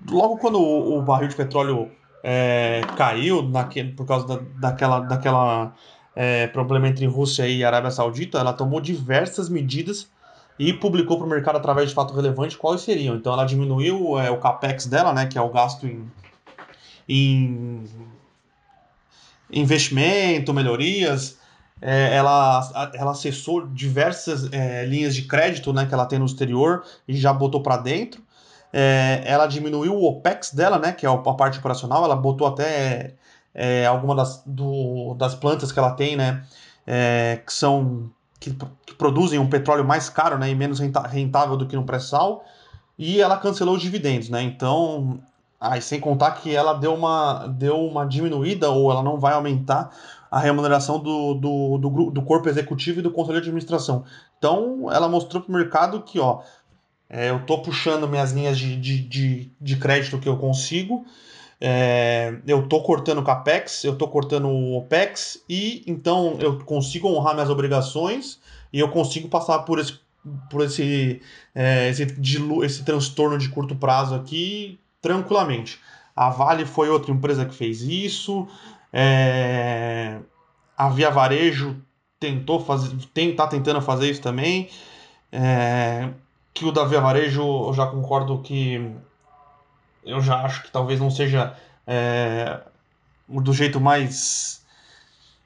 logo 0.08 0.38
quando 0.38 0.60
o, 0.60 0.98
o 0.98 1.02
barril 1.02 1.28
de 1.28 1.36
petróleo 1.36 1.90
é, 2.22 2.82
caiu 2.96 3.42
naquele, 3.42 3.92
por 3.92 4.06
causa 4.06 4.26
da, 4.26 4.40
daquela, 4.56 5.00
daquela 5.00 5.74
é, 6.14 6.46
problema 6.48 6.88
entre 6.88 7.06
Rússia 7.06 7.46
e 7.46 7.64
Arábia 7.64 7.90
Saudita, 7.90 8.38
ela 8.38 8.52
tomou 8.52 8.80
diversas 8.80 9.48
medidas 9.48 10.08
e 10.58 10.72
publicou 10.72 11.16
para 11.16 11.26
o 11.26 11.30
mercado 11.30 11.56
através 11.56 11.90
de 11.90 11.94
fato 11.94 12.12
relevante 12.12 12.56
quais 12.56 12.80
seriam. 12.80 13.14
Então 13.14 13.32
ela 13.32 13.44
diminuiu 13.44 14.18
é, 14.18 14.30
o 14.30 14.38
capex 14.38 14.86
dela, 14.86 15.12
né, 15.12 15.26
que 15.26 15.38
é 15.38 15.40
o 15.40 15.50
gasto 15.50 15.86
em, 15.86 16.10
em 17.08 17.84
investimento, 19.52 20.52
melhorias. 20.52 21.38
É, 21.80 22.16
ela, 22.16 22.90
ela 22.94 23.12
acessou 23.12 23.64
diversas 23.68 24.52
é, 24.52 24.84
linhas 24.84 25.14
de 25.14 25.22
crédito 25.22 25.72
né, 25.72 25.86
que 25.86 25.94
ela 25.94 26.06
tem 26.06 26.18
no 26.18 26.26
exterior 26.26 26.84
e 27.06 27.16
já 27.16 27.32
botou 27.32 27.62
para 27.62 27.76
dentro. 27.76 28.20
É, 28.72 29.22
ela 29.24 29.46
diminuiu 29.46 29.94
o 29.94 30.04
OPEX 30.04 30.52
dela, 30.52 30.78
né, 30.78 30.92
que 30.92 31.06
é 31.06 31.08
a 31.08 31.16
parte 31.16 31.58
operacional, 31.58 32.04
ela 32.04 32.16
botou 32.16 32.46
até 32.46 33.14
é, 33.54 33.86
alguma 33.86 34.14
das, 34.14 34.42
do, 34.44 35.14
das 35.14 35.34
plantas 35.34 35.72
que 35.72 35.78
ela 35.78 35.92
tem, 35.92 36.16
né, 36.16 36.44
é, 36.86 37.40
que 37.44 37.52
são 37.52 38.10
que, 38.38 38.56
que, 38.86 38.94
produzem 38.94 39.38
um 39.38 39.48
petróleo 39.48 39.84
mais 39.84 40.08
caro, 40.08 40.38
né, 40.38 40.50
e 40.50 40.54
menos 40.54 40.80
rentável 40.80 41.56
do 41.56 41.66
que 41.66 41.76
no 41.76 41.84
pré-sal, 41.84 42.44
e 42.98 43.20
ela 43.20 43.36
cancelou 43.36 43.74
os 43.74 43.82
dividendos, 43.82 44.28
né, 44.28 44.42
então, 44.42 45.18
aí 45.60 45.80
sem 45.80 45.98
contar 45.98 46.32
que 46.32 46.54
ela 46.54 46.74
deu 46.74 46.94
uma, 46.94 47.46
deu 47.46 47.78
uma 47.78 48.04
diminuída 48.04 48.70
ou 48.70 48.90
ela 48.90 49.02
não 49.02 49.18
vai 49.18 49.32
aumentar 49.32 49.90
a 50.30 50.38
remuneração 50.38 50.98
do, 50.98 51.34
do, 51.34 51.78
do, 51.78 52.10
do 52.10 52.22
corpo 52.22 52.48
executivo 52.48 52.98
e 52.98 53.02
do 53.02 53.10
conselho 53.10 53.40
de 53.40 53.48
administração. 53.48 54.04
Então, 54.38 54.90
ela 54.92 55.08
mostrou 55.08 55.42
para 55.42 55.50
o 55.50 55.54
mercado 55.54 56.02
que, 56.02 56.20
ó, 56.20 56.42
é, 57.10 57.30
eu 57.30 57.38
estou 57.38 57.62
puxando 57.62 58.06
minhas 58.06 58.32
linhas 58.32 58.58
de, 58.58 58.76
de, 58.76 58.98
de, 59.00 59.52
de, 59.60 59.76
crédito 59.76 60.18
que 60.18 60.28
eu 60.28 60.36
consigo, 60.36 61.06
é, 61.60 62.34
eu 62.46 62.64
estou 62.64 62.82
cortando 62.82 63.18
o 63.18 63.24
CAPEX, 63.24 63.84
eu 63.84 63.94
estou 63.94 64.08
cortando 64.08 64.48
o 64.48 64.76
OPEX, 64.76 65.42
e 65.48 65.82
então 65.86 66.36
eu 66.38 66.58
consigo 66.58 67.08
honrar 67.08 67.34
minhas 67.34 67.50
obrigações 67.50 68.38
e 68.72 68.78
eu 68.78 68.88
consigo 68.90 69.28
passar 69.28 69.60
por 69.60 69.78
esse, 69.78 69.98
por 70.50 70.62
esse, 70.62 71.20
é, 71.54 71.88
esse, 71.88 72.02
esse 72.62 72.84
transtorno 72.84 73.38
de 73.38 73.48
curto 73.48 73.74
prazo 73.74 74.14
aqui 74.14 74.78
tranquilamente. 75.00 75.80
A 76.14 76.30
Vale 76.30 76.66
foi 76.66 76.90
outra 76.90 77.10
empresa 77.12 77.46
que 77.46 77.54
fez 77.54 77.80
isso, 77.82 78.46
é, 78.92 80.18
a 80.76 80.88
Via 80.90 81.10
Varejo 81.10 81.76
tentou 82.20 82.60
fazer, 82.60 82.94
tem, 83.14 83.34
tá 83.34 83.46
tentando 83.46 83.80
fazer 83.80 84.10
isso 84.10 84.20
também. 84.20 84.68
É, 85.30 86.08
que 86.58 86.64
o 86.64 86.72
da 86.72 86.84
Via 86.84 87.00
Varejo 87.00 87.68
eu 87.68 87.72
já 87.72 87.86
concordo 87.86 88.40
que 88.40 88.92
eu 90.04 90.20
já 90.20 90.42
acho 90.42 90.64
que 90.64 90.72
talvez 90.72 90.98
não 90.98 91.08
seja 91.08 91.56
é, 91.86 92.60
do 93.28 93.52
jeito 93.52 93.80
mais 93.80 94.60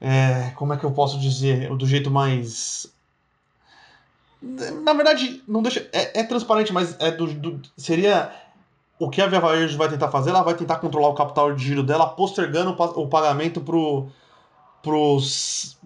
é, 0.01 0.51
como 0.55 0.73
é 0.73 0.77
que 0.77 0.83
eu 0.83 0.91
posso 0.91 1.19
dizer 1.19 1.69
do 1.77 1.85
jeito 1.85 2.09
mais 2.09 2.91
na 4.41 4.93
verdade 4.93 5.43
não 5.47 5.61
deixa 5.61 5.87
é, 5.93 6.21
é 6.21 6.23
transparente 6.23 6.73
mas 6.73 6.97
é 6.99 7.11
do, 7.11 7.27
do, 7.27 7.61
seria 7.77 8.33
o 8.97 9.07
que 9.07 9.21
a 9.21 9.27
Via 9.27 9.39
Varejo 9.39 9.77
vai 9.77 9.89
tentar 9.89 10.09
fazer 10.09 10.31
ela 10.31 10.41
vai 10.41 10.55
tentar 10.55 10.77
controlar 10.77 11.09
o 11.09 11.15
capital 11.15 11.53
de 11.53 11.63
giro 11.63 11.83
dela 11.83 12.07
postergando 12.07 12.71
o 12.71 13.07
pagamento 13.07 13.61
para 13.61 14.95
os 14.97 15.77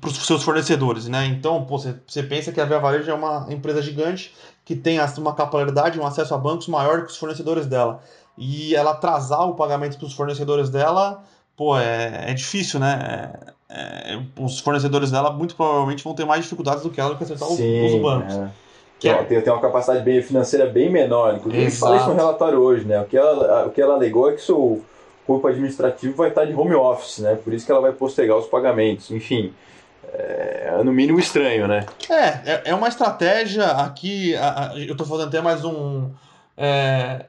para 0.00 0.10
os 0.10 0.26
seus 0.26 0.42
fornecedores, 0.42 1.08
né? 1.08 1.26
Então, 1.26 1.64
pô, 1.64 1.76
você 1.76 2.22
pensa 2.22 2.52
que 2.52 2.60
a 2.60 2.64
Via 2.64 2.78
Varejo 2.78 3.10
é 3.10 3.14
uma 3.14 3.46
empresa 3.50 3.82
gigante 3.82 4.32
que 4.68 4.76
tem 4.76 5.00
uma 5.16 5.34
capilaridade, 5.34 5.98
um 5.98 6.04
acesso 6.04 6.34
a 6.34 6.36
bancos 6.36 6.68
maior 6.68 7.06
que 7.06 7.10
os 7.10 7.16
fornecedores 7.16 7.64
dela. 7.64 8.02
E 8.36 8.74
ela 8.74 8.90
atrasar 8.90 9.48
o 9.48 9.54
pagamento 9.54 9.96
para 9.96 10.06
os 10.06 10.12
fornecedores 10.12 10.68
dela, 10.68 11.22
pô, 11.56 11.74
é, 11.78 12.30
é 12.30 12.34
difícil, 12.34 12.78
né? 12.78 13.32
É, 13.70 14.12
é, 14.12 14.22
os 14.38 14.60
fornecedores 14.60 15.10
dela 15.10 15.32
muito 15.32 15.56
provavelmente 15.56 16.04
vão 16.04 16.12
ter 16.12 16.26
mais 16.26 16.42
dificuldades 16.42 16.82
do 16.82 16.90
que 16.90 17.00
ela 17.00 17.08
do 17.08 17.16
que 17.16 17.24
acertar 17.24 17.48
Sim, 17.48 17.86
os, 17.86 17.94
os 17.94 18.02
bancos. 18.02 18.34
É. 18.34 18.50
Que 19.00 19.08
é... 19.08 19.22
tem, 19.24 19.40
tem 19.40 19.50
uma 19.50 19.62
capacidade 19.62 20.04
bem, 20.04 20.20
financeira 20.20 20.66
bem 20.66 20.90
menor. 20.90 21.36
Inclusive, 21.36 21.64
Exato. 21.64 21.80
falei 21.80 22.00
isso 22.00 22.08
no 22.10 22.14
relatório 22.14 22.60
hoje, 22.60 22.84
né? 22.84 23.00
O 23.00 23.06
que 23.06 23.16
ela, 23.16 23.68
o 23.68 23.70
que 23.70 23.80
ela 23.80 23.94
alegou 23.94 24.28
é 24.28 24.34
que 24.34 24.52
o 24.52 24.82
corpo 25.26 25.48
administrativo 25.48 26.14
vai 26.14 26.28
estar 26.28 26.44
de 26.44 26.52
home 26.52 26.74
office, 26.74 27.20
né? 27.20 27.38
Por 27.42 27.54
isso 27.54 27.64
que 27.64 27.72
ela 27.72 27.80
vai 27.80 27.92
postergar 27.92 28.36
os 28.36 28.46
pagamentos. 28.46 29.10
Enfim, 29.10 29.50
é, 30.12 30.80
no 30.84 30.92
mínimo 30.92 31.18
estranho, 31.18 31.66
né? 31.66 31.86
É, 32.08 32.52
é, 32.52 32.62
é 32.66 32.74
uma 32.74 32.88
estratégia 32.88 33.66
aqui. 33.66 34.32
Eu 34.86 34.92
estou 34.92 35.06
fazendo 35.06 35.28
até 35.28 35.40
mais 35.40 35.64
um, 35.64 36.10
é, 36.56 37.26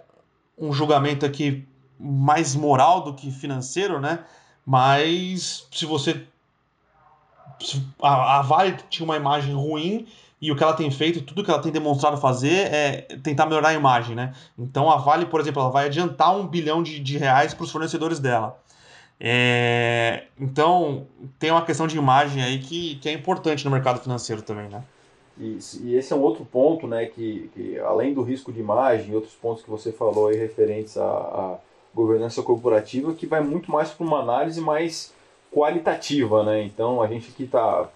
um 0.57 0.71
julgamento 0.71 1.25
aqui 1.25 1.67
mais 1.99 2.55
moral 2.55 3.01
do 3.01 3.13
que 3.13 3.31
financeiro, 3.31 3.99
né? 3.99 4.19
Mas 4.65 5.67
se 5.71 5.85
você. 5.85 6.25
Se 7.59 7.83
a, 8.01 8.39
a 8.39 8.41
Vale 8.41 8.77
tinha 8.89 9.03
uma 9.03 9.17
imagem 9.17 9.53
ruim 9.53 10.07
e 10.41 10.51
o 10.51 10.55
que 10.55 10.63
ela 10.63 10.73
tem 10.73 10.89
feito, 10.89 11.21
tudo 11.21 11.43
que 11.43 11.51
ela 11.51 11.61
tem 11.61 11.71
demonstrado 11.71 12.15
fazer 12.15 12.73
é 12.73 13.01
tentar 13.21 13.45
melhorar 13.45 13.69
a 13.69 13.73
imagem, 13.73 14.15
né? 14.15 14.33
Então 14.57 14.89
a 14.89 14.95
Vale, 14.95 15.25
por 15.25 15.41
exemplo, 15.41 15.61
ela 15.61 15.71
vai 15.71 15.87
adiantar 15.87 16.33
um 16.35 16.47
bilhão 16.47 16.81
de, 16.81 16.99
de 16.99 17.17
reais 17.17 17.53
para 17.53 17.65
os 17.65 17.71
fornecedores 17.71 18.19
dela. 18.19 18.57
É, 19.19 20.23
então, 20.39 21.05
tem 21.37 21.51
uma 21.51 21.65
questão 21.65 21.85
de 21.87 21.97
imagem 21.97 22.41
aí 22.41 22.59
que, 22.59 22.95
que 22.95 23.09
é 23.09 23.11
importante 23.11 23.65
no 23.65 23.71
mercado 23.71 23.99
financeiro 23.99 24.41
também, 24.41 24.69
né? 24.69 24.81
E, 25.37 25.57
e 25.83 25.95
esse 25.95 26.13
é 26.13 26.15
um 26.15 26.21
outro 26.21 26.45
ponto, 26.45 26.85
né, 26.85 27.05
que, 27.05 27.49
que 27.53 27.79
além 27.79 28.13
do 28.13 28.21
risco 28.21 28.51
de 28.51 28.59
imagem, 28.59 29.15
outros 29.15 29.33
pontos 29.33 29.63
que 29.63 29.69
você 29.69 29.91
falou 29.91 30.27
aí 30.27 30.37
referentes 30.37 30.97
à, 30.97 31.05
à 31.05 31.57
governança 31.93 32.41
corporativa, 32.43 33.13
que 33.13 33.25
vai 33.25 33.41
muito 33.41 33.71
mais 33.71 33.89
para 33.89 34.05
uma 34.05 34.19
análise 34.19 34.59
mais 34.59 35.13
qualitativa, 35.51 36.43
né? 36.43 36.63
Então, 36.63 37.01
a 37.01 37.07
gente 37.07 37.29
aqui 37.29 37.43
está 37.43 37.89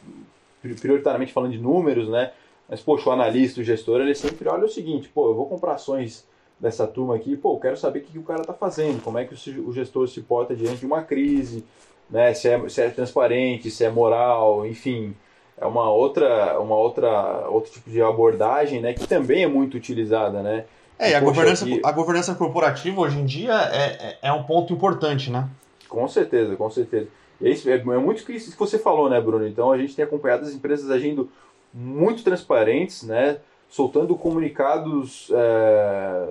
prioritariamente 0.79 1.33
falando 1.33 1.51
de 1.51 1.59
números, 1.59 2.09
né? 2.09 2.31
Mas, 2.67 2.81
poxa, 2.81 3.09
o 3.09 3.13
analista, 3.13 3.61
o 3.61 3.63
gestor, 3.63 4.01
ele 4.01 4.15
sempre 4.15 4.47
olha 4.47 4.65
o 4.65 4.69
seguinte, 4.69 5.09
pô, 5.09 5.29
eu 5.29 5.35
vou 5.35 5.45
comprar 5.45 5.73
ações 5.73 6.25
dessa 6.63 6.87
turma 6.87 7.17
aqui, 7.17 7.35
pô, 7.35 7.55
eu 7.55 7.59
quero 7.59 7.75
saber 7.75 7.99
o 7.99 8.01
que, 8.03 8.13
que 8.13 8.19
o 8.19 8.23
cara 8.23 8.39
está 8.39 8.53
fazendo, 8.53 9.03
como 9.03 9.19
é 9.19 9.25
que 9.25 9.33
o 9.33 9.73
gestor 9.73 10.07
se 10.07 10.21
porta 10.21 10.55
diante 10.55 10.77
de 10.77 10.85
uma 10.85 11.03
crise, 11.03 11.65
né? 12.09 12.33
Se 12.33 12.47
é, 12.47 12.69
se 12.69 12.81
é 12.81 12.89
transparente, 12.89 13.69
se 13.69 13.83
é 13.83 13.89
moral, 13.89 14.65
enfim, 14.65 15.13
é 15.57 15.65
uma 15.65 15.91
outra, 15.91 16.57
uma 16.61 16.77
outra, 16.77 17.49
outro 17.49 17.69
tipo 17.69 17.89
de 17.89 18.01
abordagem, 18.01 18.79
né? 18.79 18.93
Que 18.93 19.05
também 19.05 19.43
é 19.43 19.47
muito 19.47 19.75
utilizada, 19.75 20.41
né? 20.41 20.63
É, 20.97 21.11
e 21.11 21.15
a 21.15 21.19
governança, 21.19 21.65
aqui... 21.65 21.81
a 21.83 21.91
governança 21.91 22.33
corporativa 22.33 23.01
hoje 23.01 23.19
em 23.19 23.25
dia 23.25 23.51
é, 23.51 23.83
é, 23.83 24.17
é 24.21 24.31
um 24.31 24.43
ponto 24.43 24.71
importante, 24.71 25.29
né? 25.29 25.49
Com 25.89 26.07
certeza, 26.07 26.55
com 26.55 26.69
certeza. 26.69 27.09
E 27.41 27.47
é, 27.49 27.51
isso, 27.51 27.69
é, 27.69 27.73
é 27.73 27.97
muito 27.97 28.31
isso 28.31 28.51
que 28.51 28.57
você 28.57 28.79
falou, 28.79 29.09
né, 29.09 29.19
Bruno? 29.19 29.45
Então 29.45 29.69
a 29.69 29.77
gente 29.77 29.93
tem 29.93 30.05
acompanhado 30.05 30.43
as 30.43 30.53
empresas 30.53 30.89
agindo 30.89 31.29
muito 31.73 32.23
transparentes, 32.23 33.03
né? 33.03 33.39
Soltando 33.73 34.15
comunicados, 34.15 35.31
é, 35.33 36.27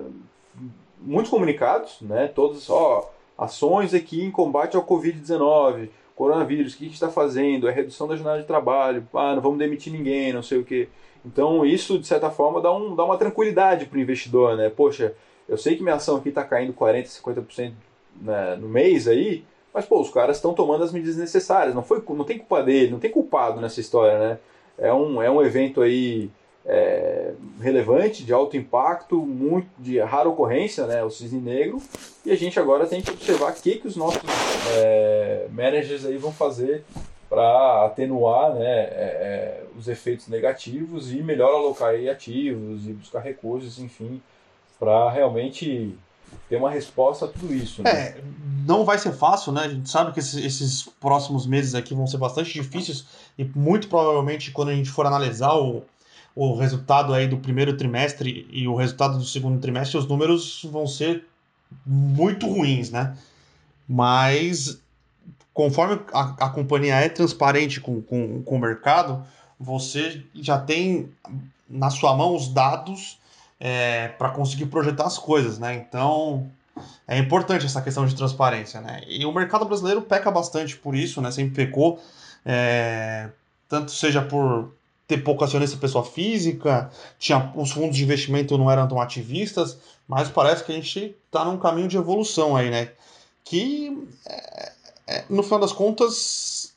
muitos 1.01 1.29
comunicados, 1.29 1.97
né? 1.99 2.29
Todos, 2.33 2.69
ó, 2.69 3.11
ações 3.37 3.93
aqui 3.93 4.23
em 4.23 4.31
combate 4.31 4.77
ao 4.77 4.85
Covid-19, 4.85 5.89
coronavírus, 6.15 6.73
o 6.73 6.77
que 6.77 6.85
gente 6.85 6.93
está 6.93 7.09
fazendo? 7.09 7.67
É 7.67 7.71
redução 7.73 8.07
da 8.07 8.15
jornada 8.15 8.39
de 8.39 8.47
trabalho, 8.47 9.05
ah, 9.13 9.35
não 9.35 9.41
vamos 9.41 9.59
demitir 9.59 9.91
ninguém, 9.91 10.31
não 10.31 10.41
sei 10.41 10.57
o 10.57 10.63
que. 10.63 10.87
Então 11.25 11.65
isso, 11.65 11.99
de 11.99 12.07
certa 12.07 12.29
forma, 12.29 12.61
dá, 12.61 12.73
um, 12.73 12.95
dá 12.95 13.03
uma 13.03 13.17
tranquilidade 13.17 13.87
para 13.87 13.97
o 13.97 14.01
investidor, 14.01 14.55
né? 14.55 14.69
Poxa, 14.69 15.13
eu 15.49 15.57
sei 15.57 15.75
que 15.75 15.83
minha 15.83 15.95
ação 15.95 16.15
aqui 16.15 16.29
está 16.29 16.45
caindo 16.45 16.71
40%, 16.71 17.21
50% 17.21 17.73
né, 18.21 18.55
no 18.55 18.69
mês 18.69 19.05
aí, 19.05 19.43
mas 19.73 19.85
pô, 19.85 19.99
os 19.99 20.09
caras 20.09 20.37
estão 20.37 20.53
tomando 20.53 20.85
as 20.85 20.93
medidas 20.93 21.17
necessárias, 21.17 21.75
não, 21.75 21.83
foi, 21.83 22.01
não 22.07 22.23
tem 22.23 22.37
culpa 22.37 22.63
dele, 22.63 22.91
não 22.91 22.99
tem 22.99 23.11
culpado 23.11 23.59
nessa 23.59 23.81
história, 23.81 24.17
né? 24.17 24.39
É 24.77 24.93
um, 24.93 25.21
é 25.21 25.29
um 25.29 25.41
evento 25.41 25.81
aí 25.81 26.31
é, 26.65 27.33
relevante, 27.59 28.23
de 28.23 28.33
alto 28.33 28.55
impacto, 28.55 29.17
muito 29.17 29.67
de 29.77 29.99
rara 29.99 30.29
ocorrência, 30.29 30.85
né, 30.87 31.03
o 31.03 31.09
cisne 31.09 31.39
negro, 31.39 31.81
e 32.25 32.31
a 32.31 32.35
gente 32.35 32.59
agora 32.59 32.87
tem 32.87 33.01
que 33.01 33.11
observar 33.11 33.51
o 33.51 33.55
que, 33.55 33.75
que 33.75 33.87
os 33.87 33.95
nossos 33.95 34.21
é, 34.77 35.47
managers 35.51 36.05
aí 36.05 36.17
vão 36.17 36.31
fazer 36.31 36.83
para 37.29 37.85
atenuar 37.85 38.53
né, 38.53 38.63
é, 38.63 38.93
é, 38.93 39.63
os 39.77 39.87
efeitos 39.87 40.27
negativos 40.27 41.11
e 41.11 41.17
melhor 41.17 41.53
alocar 41.53 41.93
ativos 42.09 42.87
e 42.87 42.93
buscar 42.93 43.19
recursos, 43.19 43.79
enfim, 43.79 44.21
para 44.79 45.09
realmente 45.09 45.97
ter 46.47 46.57
uma 46.57 46.69
resposta 46.69 47.25
a 47.25 47.27
tudo 47.27 47.53
isso. 47.53 47.83
Né? 47.83 47.91
É, 47.91 48.21
não 48.65 48.85
vai 48.85 48.97
ser 48.97 49.13
fácil, 49.13 49.51
né? 49.51 49.61
A 49.61 49.69
gente 49.69 49.89
sabe 49.89 50.11
que 50.11 50.19
esses, 50.19 50.43
esses, 50.43 50.89
próximos 50.99 51.45
meses 51.45 51.75
aqui 51.75 51.93
vão 51.93 52.07
ser 52.07 52.17
bastante 52.17 52.53
difíceis 52.53 53.05
e 53.37 53.43
muito 53.43 53.87
provavelmente 53.87 54.51
quando 54.51 54.69
a 54.69 54.75
gente 54.75 54.89
for 54.89 55.05
analisar 55.05 55.53
o, 55.55 55.83
o 56.35 56.55
resultado 56.55 57.13
aí 57.13 57.27
do 57.27 57.37
primeiro 57.37 57.77
trimestre 57.77 58.47
e 58.49 58.67
o 58.67 58.75
resultado 58.75 59.17
do 59.17 59.25
segundo 59.25 59.59
trimestre, 59.59 59.97
os 59.97 60.07
números 60.07 60.65
vão 60.71 60.87
ser 60.87 61.25
muito 61.85 62.47
ruins, 62.47 62.89
né? 62.89 63.15
Mas 63.87 64.79
conforme 65.53 65.99
a, 66.11 66.45
a 66.45 66.49
companhia 66.49 66.95
é 66.95 67.09
transparente 67.09 67.79
com, 67.79 68.01
com, 68.01 68.41
com 68.41 68.55
o 68.55 68.59
mercado, 68.59 69.23
você 69.59 70.23
já 70.35 70.57
tem 70.57 71.09
na 71.69 71.89
sua 71.89 72.15
mão 72.15 72.35
os 72.35 72.47
dados 72.47 73.19
é, 73.59 74.07
para 74.09 74.29
conseguir 74.29 74.65
projetar 74.65 75.05
as 75.05 75.17
coisas, 75.17 75.59
né? 75.59 75.75
Então 75.75 76.49
é 77.07 77.17
importante 77.17 77.65
essa 77.65 77.81
questão 77.81 78.05
de 78.05 78.15
transparência, 78.15 78.81
né? 78.81 79.01
E 79.07 79.25
o 79.25 79.31
mercado 79.31 79.65
brasileiro 79.65 80.01
peca 80.01 80.31
bastante 80.31 80.75
por 80.75 80.95
isso, 80.95 81.21
né? 81.21 81.31
Sempre 81.31 81.65
pecou 81.65 82.01
é, 82.45 83.29
tanto 83.69 83.91
seja 83.91 84.21
por 84.21 84.73
ter 85.15 85.23
pouco 85.23 85.43
acionista 85.43 85.77
pessoa 85.77 86.03
física, 86.03 86.89
tinha 87.19 87.51
os 87.55 87.71
fundos 87.71 87.95
de 87.95 88.03
investimento 88.03 88.57
não 88.57 88.69
eram 88.69 88.87
tão 88.87 88.99
ativistas, 88.99 89.77
mas 90.07 90.29
parece 90.29 90.63
que 90.63 90.71
a 90.71 90.75
gente 90.75 91.15
está 91.25 91.45
num 91.45 91.57
caminho 91.57 91.87
de 91.87 91.97
evolução 91.97 92.55
aí, 92.55 92.69
né? 92.69 92.89
Que 93.43 94.07
é, 94.27 94.71
é, 95.07 95.23
no 95.29 95.43
final 95.43 95.59
das 95.59 95.71
contas 95.71 96.73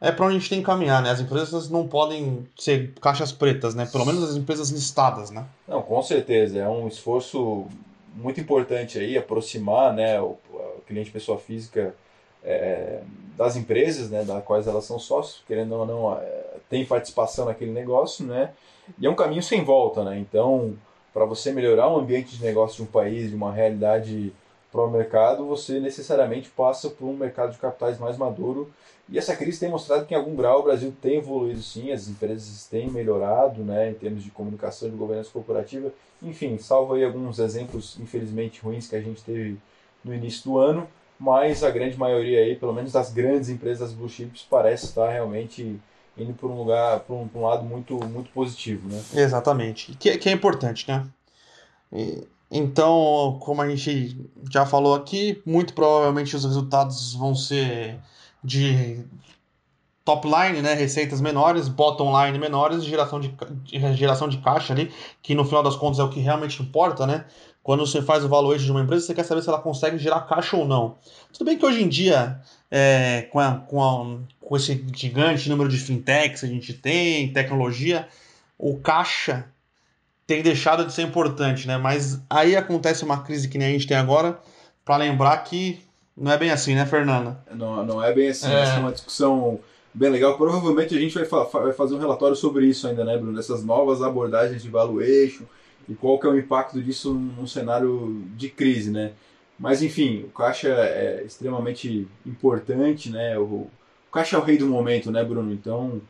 é 0.00 0.12
para 0.12 0.26
onde 0.26 0.36
a 0.36 0.38
gente 0.38 0.50
tem 0.50 0.60
que 0.60 0.66
caminhar, 0.66 1.02
né? 1.02 1.10
As 1.10 1.20
empresas 1.20 1.68
não 1.68 1.86
podem 1.86 2.46
ser 2.58 2.92
caixas 3.00 3.32
pretas, 3.32 3.74
né? 3.74 3.86
Pelo 3.86 4.04
menos 4.04 4.22
as 4.22 4.36
empresas 4.36 4.70
listadas, 4.70 5.30
né? 5.30 5.44
Não, 5.66 5.82
com 5.82 6.02
certeza. 6.02 6.58
É 6.58 6.68
um 6.68 6.86
esforço 6.88 7.66
muito 8.14 8.40
importante 8.40 8.98
aí 8.98 9.16
aproximar, 9.16 9.92
né, 9.92 10.20
o, 10.20 10.38
cliente 10.86 11.10
pessoa 11.10 11.36
física 11.38 11.94
é, 12.42 13.00
das 13.36 13.56
empresas, 13.56 14.08
né, 14.08 14.24
das 14.24 14.42
quais 14.44 14.66
elas 14.66 14.84
são 14.84 14.98
sócios, 14.98 15.42
querendo 15.46 15.74
ou 15.74 15.86
não, 15.86 16.16
é, 16.16 16.55
tem 16.68 16.84
participação 16.84 17.46
naquele 17.46 17.72
negócio, 17.72 18.24
né? 18.24 18.52
E 18.98 19.06
é 19.06 19.10
um 19.10 19.14
caminho 19.14 19.42
sem 19.42 19.64
volta, 19.64 20.04
né? 20.04 20.18
Então, 20.18 20.76
para 21.12 21.24
você 21.24 21.52
melhorar 21.52 21.88
o 21.88 21.98
ambiente 21.98 22.36
de 22.36 22.44
negócio 22.44 22.76
de 22.76 22.82
um 22.82 22.92
país, 22.92 23.30
de 23.30 23.36
uma 23.36 23.52
realidade 23.52 24.32
para 24.70 24.82
o 24.82 24.90
mercado, 24.90 25.46
você 25.46 25.80
necessariamente 25.80 26.50
passa 26.50 26.90
por 26.90 27.06
um 27.06 27.16
mercado 27.16 27.52
de 27.52 27.58
capitais 27.58 27.98
mais 27.98 28.18
maduro. 28.18 28.70
E 29.08 29.16
essa 29.16 29.36
crise 29.36 29.60
tem 29.60 29.70
mostrado 29.70 30.04
que, 30.04 30.12
em 30.12 30.16
algum 30.16 30.34
grau, 30.34 30.60
o 30.60 30.64
Brasil 30.64 30.92
tem 31.00 31.16
evoluído 31.16 31.62
sim, 31.62 31.92
as 31.92 32.08
empresas 32.08 32.66
têm 32.66 32.90
melhorado 32.90 33.62
né, 33.62 33.90
em 33.90 33.94
termos 33.94 34.22
de 34.22 34.30
comunicação, 34.30 34.90
de 34.90 34.96
governança 34.96 35.30
corporativa. 35.32 35.92
Enfim, 36.22 36.58
salvo 36.58 36.94
aí 36.94 37.04
alguns 37.04 37.38
exemplos, 37.38 37.96
infelizmente, 38.00 38.60
ruins 38.60 38.88
que 38.88 38.96
a 38.96 39.00
gente 39.00 39.22
teve 39.22 39.56
no 40.04 40.12
início 40.12 40.50
do 40.50 40.58
ano, 40.58 40.86
mas 41.18 41.64
a 41.64 41.70
grande 41.70 41.96
maioria 41.96 42.40
aí, 42.40 42.56
pelo 42.56 42.74
menos 42.74 42.92
das 42.92 43.12
grandes 43.12 43.48
empresas 43.48 43.92
blue 43.92 44.08
chips, 44.08 44.46
parece 44.48 44.86
estar 44.86 45.10
realmente 45.10 45.80
indo 46.16 46.32
por 46.34 46.50
um 46.50 46.56
lugar, 46.56 47.00
por 47.00 47.14
um, 47.14 47.28
um 47.34 47.42
lado 47.42 47.64
muito, 47.64 47.94
muito 48.06 48.30
positivo, 48.30 48.88
né? 48.88 49.02
Exatamente, 49.14 49.92
que, 49.98 50.16
que 50.16 50.28
é 50.28 50.32
importante, 50.32 50.88
né? 50.88 51.06
E, 51.92 52.26
então, 52.50 53.38
como 53.40 53.60
a 53.60 53.68
gente 53.68 54.16
já 54.50 54.64
falou 54.64 54.94
aqui, 54.94 55.42
muito 55.44 55.74
provavelmente 55.74 56.36
os 56.36 56.44
resultados 56.44 57.14
vão 57.14 57.34
ser 57.34 57.98
de 58.42 59.04
top 60.04 60.28
line, 60.28 60.62
né, 60.62 60.72
receitas 60.74 61.20
menores, 61.20 61.66
bottom 61.68 62.12
line 62.24 62.38
menores, 62.38 62.84
geração 62.84 63.18
de, 63.18 63.34
geração 63.94 64.28
de 64.28 64.38
caixa 64.38 64.72
ali, 64.72 64.92
que 65.20 65.34
no 65.34 65.44
final 65.44 65.64
das 65.64 65.74
contas 65.74 65.98
é 65.98 66.04
o 66.04 66.08
que 66.08 66.20
realmente 66.20 66.62
importa, 66.62 67.04
né? 67.04 67.24
Quando 67.66 67.84
você 67.84 68.00
faz 68.00 68.24
o 68.24 68.28
valuation 68.28 68.64
de 68.64 68.70
uma 68.70 68.82
empresa, 68.82 69.04
você 69.04 69.12
quer 69.12 69.24
saber 69.24 69.42
se 69.42 69.48
ela 69.48 69.58
consegue 69.58 69.98
gerar 69.98 70.20
caixa 70.20 70.56
ou 70.56 70.64
não. 70.64 70.94
Tudo 71.32 71.46
bem 71.46 71.58
que 71.58 71.66
hoje 71.66 71.82
em 71.82 71.88
dia, 71.88 72.40
é, 72.70 73.22
com, 73.22 73.40
a, 73.40 73.56
com, 73.56 73.82
a, 73.82 74.18
com 74.40 74.56
esse 74.56 74.86
gigante 74.94 75.48
número 75.48 75.68
de 75.68 75.76
fintechs 75.76 76.38
que 76.38 76.46
a 76.46 76.48
gente 76.48 76.72
tem, 76.72 77.32
tecnologia, 77.32 78.06
o 78.56 78.78
caixa 78.78 79.46
tem 80.28 80.44
deixado 80.44 80.86
de 80.86 80.92
ser 80.92 81.02
importante, 81.02 81.66
né? 81.66 81.76
Mas 81.76 82.20
aí 82.30 82.54
acontece 82.54 83.04
uma 83.04 83.24
crise 83.24 83.48
que 83.48 83.58
nem 83.58 83.66
a 83.66 83.72
gente 83.72 83.88
tem 83.88 83.96
agora, 83.96 84.38
para 84.84 84.98
lembrar 84.98 85.36
que 85.38 85.80
não 86.16 86.30
é 86.30 86.38
bem 86.38 86.52
assim, 86.52 86.72
né, 86.76 86.86
Fernanda? 86.86 87.36
Não, 87.52 87.84
não 87.84 88.00
é 88.00 88.12
bem 88.12 88.28
assim. 88.28 88.48
É. 88.48 88.60
Essa 88.60 88.74
é 88.74 88.78
uma 88.78 88.92
discussão 88.92 89.58
bem 89.92 90.10
legal. 90.10 90.36
Provavelmente 90.36 90.94
a 90.94 91.00
gente 91.00 91.14
vai, 91.14 91.24
fa 91.24 91.42
vai 91.42 91.72
fazer 91.72 91.96
um 91.96 91.98
relatório 91.98 92.36
sobre 92.36 92.64
isso 92.64 92.86
ainda, 92.86 93.04
né, 93.04 93.18
Bruno? 93.18 93.36
Dessas 93.36 93.64
novas 93.64 94.02
abordagens 94.02 94.62
de 94.62 94.70
valuation 94.70 95.42
e 95.88 95.94
qual 95.94 96.18
que 96.18 96.26
é 96.26 96.30
o 96.30 96.38
impacto 96.38 96.82
disso 96.82 97.14
num 97.14 97.46
cenário 97.46 98.22
de 98.36 98.48
crise, 98.48 98.90
né? 98.90 99.12
Mas 99.58 99.82
enfim, 99.82 100.24
o 100.24 100.28
caixa 100.28 100.68
é 100.68 101.22
extremamente 101.24 102.06
importante, 102.24 103.10
né? 103.10 103.38
O, 103.38 103.42
o 103.42 103.70
caixa 104.12 104.36
é 104.36 104.38
o 104.38 104.42
rei 104.42 104.58
do 104.58 104.66
momento, 104.66 105.10
né, 105.10 105.24
Bruno? 105.24 105.52
Então, 105.52 106.00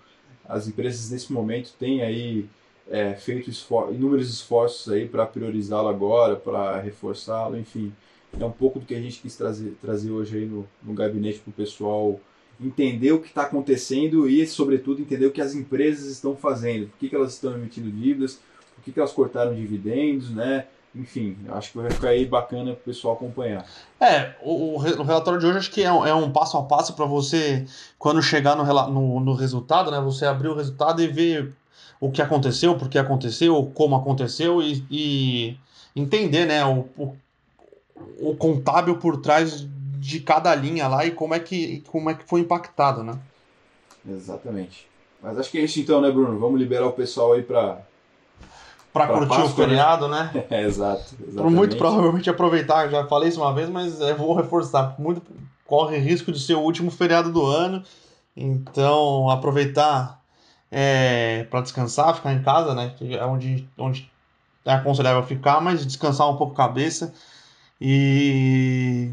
as 0.49 0.66
empresas 0.66 1.11
nesse 1.11 1.33
momento 1.33 1.73
têm 1.78 2.02
aí 2.02 2.47
é, 2.90 3.14
feito 3.14 3.50
esfor 3.50 3.92
inúmeros 3.92 4.30
esforços 4.30 4.92
aí 4.92 5.06
para 5.06 5.26
priorizá-lo 5.26 5.88
agora, 5.88 6.36
para 6.36 6.80
reforçá-lo, 6.80 7.56
enfim. 7.56 7.93
É 8.39 8.45
um 8.45 8.52
pouco 8.52 8.78
do 8.80 8.86
que 8.86 8.95
a 8.95 9.00
gente 9.00 9.21
quis 9.21 9.36
trazer, 9.36 9.76
trazer 9.80 10.10
hoje 10.10 10.39
aí 10.39 10.47
no, 10.47 10.67
no 10.82 10.93
gabinete 10.93 11.39
para 11.39 11.50
o 11.50 11.54
pessoal 11.54 12.21
entender 12.60 13.12
o 13.12 13.21
que 13.21 13.28
está 13.28 13.43
acontecendo 13.43 14.28
e, 14.28 14.47
sobretudo, 14.47 15.00
entender 15.00 15.26
o 15.26 15.30
que 15.30 15.41
as 15.41 15.54
empresas 15.54 16.06
estão 16.06 16.34
fazendo, 16.36 16.86
por 16.89 16.99
que, 16.99 17.08
que 17.08 17.15
elas 17.15 17.34
estão 17.34 17.54
emitindo 17.54 17.91
dívidas, 17.91 18.41
que, 18.86 18.92
que 18.92 19.00
elas 19.00 19.12
cortaram 19.12 19.52
dividendos, 19.52 20.30
né? 20.30 20.64
Enfim, 20.94 21.36
acho 21.49 21.72
que 21.72 21.78
vai 21.78 21.90
ficar 21.90 22.10
aí 22.10 22.25
bacana 22.25 22.72
para 22.72 22.80
o 22.80 22.84
pessoal 22.84 23.14
acompanhar. 23.14 23.66
É, 24.00 24.34
o, 24.40 24.76
o, 24.76 24.78
relatório 24.78 25.40
de 25.40 25.46
hoje 25.46 25.58
acho 25.58 25.70
que 25.70 25.82
é 25.82 25.92
um, 25.92 26.06
é 26.06 26.14
um 26.14 26.30
passo 26.30 26.56
a 26.56 26.62
passo 26.62 26.94
para 26.94 27.04
você, 27.04 27.66
quando 27.99 28.22
chegar 28.22 28.56
no, 28.56 28.64
no, 28.88 29.20
no, 29.20 29.34
resultado, 29.34 29.90
né? 29.90 30.00
Você 30.00 30.25
abrir 30.25 30.49
o 30.49 30.54
resultado 30.54 31.02
e 31.02 31.08
ver 31.08 31.52
o 32.00 32.10
que 32.10 32.22
aconteceu, 32.22 32.76
por 32.78 32.88
que 32.88 32.96
aconteceu, 32.96 33.70
como 33.75 33.96
aconteceu 33.96 34.62
e, 34.62 34.86
e 34.88 35.56
entender, 35.94 36.46
né? 36.46 36.64
O, 36.64 36.86
o, 36.96 37.16
o 38.20 38.36
contábil 38.36 38.96
por 38.96 39.20
trás 39.20 39.66
de 39.99 40.20
cada 40.20 40.54
linha 40.54 40.86
lá 40.86 41.04
e 41.04 41.10
como 41.10 41.34
é 41.34 41.40
que, 41.40 41.82
como 41.88 42.08
é 42.08 42.14
que 42.14 42.25
foi 42.25 42.40
impactado, 42.40 43.02
né? 43.02 43.18
Exatamente. 44.08 44.86
Mas 45.20 45.38
acho 45.38 45.50
que 45.50 45.58
é 45.58 45.62
isso 45.62 45.80
então, 45.80 46.00
né, 46.00 46.10
Bruno? 46.10 46.38
Vamos 46.38 46.58
liberar 46.58 46.86
o 46.86 46.92
pessoal 46.92 47.32
aí 47.32 47.42
para 47.42 47.82
para 48.97 49.06
curtir 49.09 49.28
Páscoa, 49.28 49.45
o 49.45 49.49
né? 49.49 49.54
feriado, 49.54 50.09
né? 50.09 50.30
né? 50.32 50.45
É, 50.50 50.63
exato. 50.63 51.15
Exatamente. 51.21 51.54
Muito 51.54 51.76
provavelmente 51.76 52.30
aproveitar, 52.30 52.89
já 52.89 53.06
falei 53.06 53.28
isso 53.28 53.41
uma 53.41 53.52
vez, 53.52 53.69
mas 53.69 54.00
eu 54.00 54.17
vou 54.17 54.35
reforçar. 54.35 54.95
Muito 54.99 55.23
corre 55.67 55.99
risco 55.99 56.32
de 56.32 56.41
ser 56.41 56.54
o 56.54 56.61
último 56.61 56.91
feriado 56.91 57.32
do 57.32 57.45
ano, 57.45 57.82
então 58.37 59.28
aproveitar 59.28 60.21
é, 60.71 61.45
para 61.50 61.61
descansar, 61.61 62.15
ficar 62.15 62.32
em 62.32 62.43
casa, 62.43 62.75
né? 62.75 62.95
É 63.00 63.25
onde, 63.25 63.69
onde 63.76 64.11
é 64.65 64.73
aconselhável 64.73 65.23
ficar, 65.23 65.61
mas 65.61 65.85
descansar 65.85 66.28
um 66.30 66.37
pouco 66.37 66.52
a 66.54 66.56
cabeça 66.56 67.13
e 67.80 69.13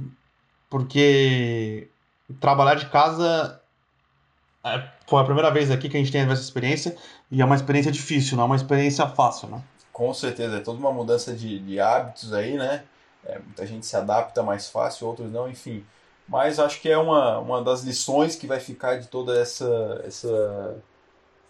porque 0.69 1.87
trabalhar 2.39 2.75
de 2.75 2.87
casa 2.87 3.59
é, 4.63 4.83
foi 5.07 5.21
a 5.21 5.25
primeira 5.25 5.51
vez 5.51 5.69
aqui 5.69 5.89
que 5.89 5.97
a 5.97 5.99
gente 5.99 6.11
tem 6.11 6.21
essa 6.21 6.41
experiência 6.41 6.95
e 7.29 7.41
é 7.41 7.45
uma 7.45 7.55
experiência 7.55 7.91
difícil, 7.91 8.37
não 8.37 8.43
é 8.43 8.47
uma 8.47 8.55
experiência 8.55 9.07
fácil, 9.07 9.49
né? 9.49 9.61
Com 9.93 10.13
certeza, 10.13 10.57
é 10.57 10.59
toda 10.59 10.79
uma 10.79 10.91
mudança 10.91 11.33
de, 11.33 11.59
de 11.59 11.79
hábitos 11.79 12.33
aí, 12.33 12.57
né? 12.57 12.83
É, 13.25 13.39
muita 13.39 13.65
gente 13.65 13.85
se 13.85 13.95
adapta 13.95 14.43
mais 14.43 14.67
fácil, 14.69 15.07
outros 15.07 15.31
não, 15.31 15.49
enfim. 15.49 15.85
Mas 16.27 16.59
acho 16.59 16.81
que 16.81 16.89
é 16.89 16.97
uma, 16.97 17.39
uma 17.39 17.63
das 17.63 17.83
lições 17.83 18.35
que 18.35 18.47
vai 18.47 18.59
ficar 18.59 18.97
de 18.99 19.07
toda 19.07 19.39
essa, 19.39 20.01
essa 20.05 20.75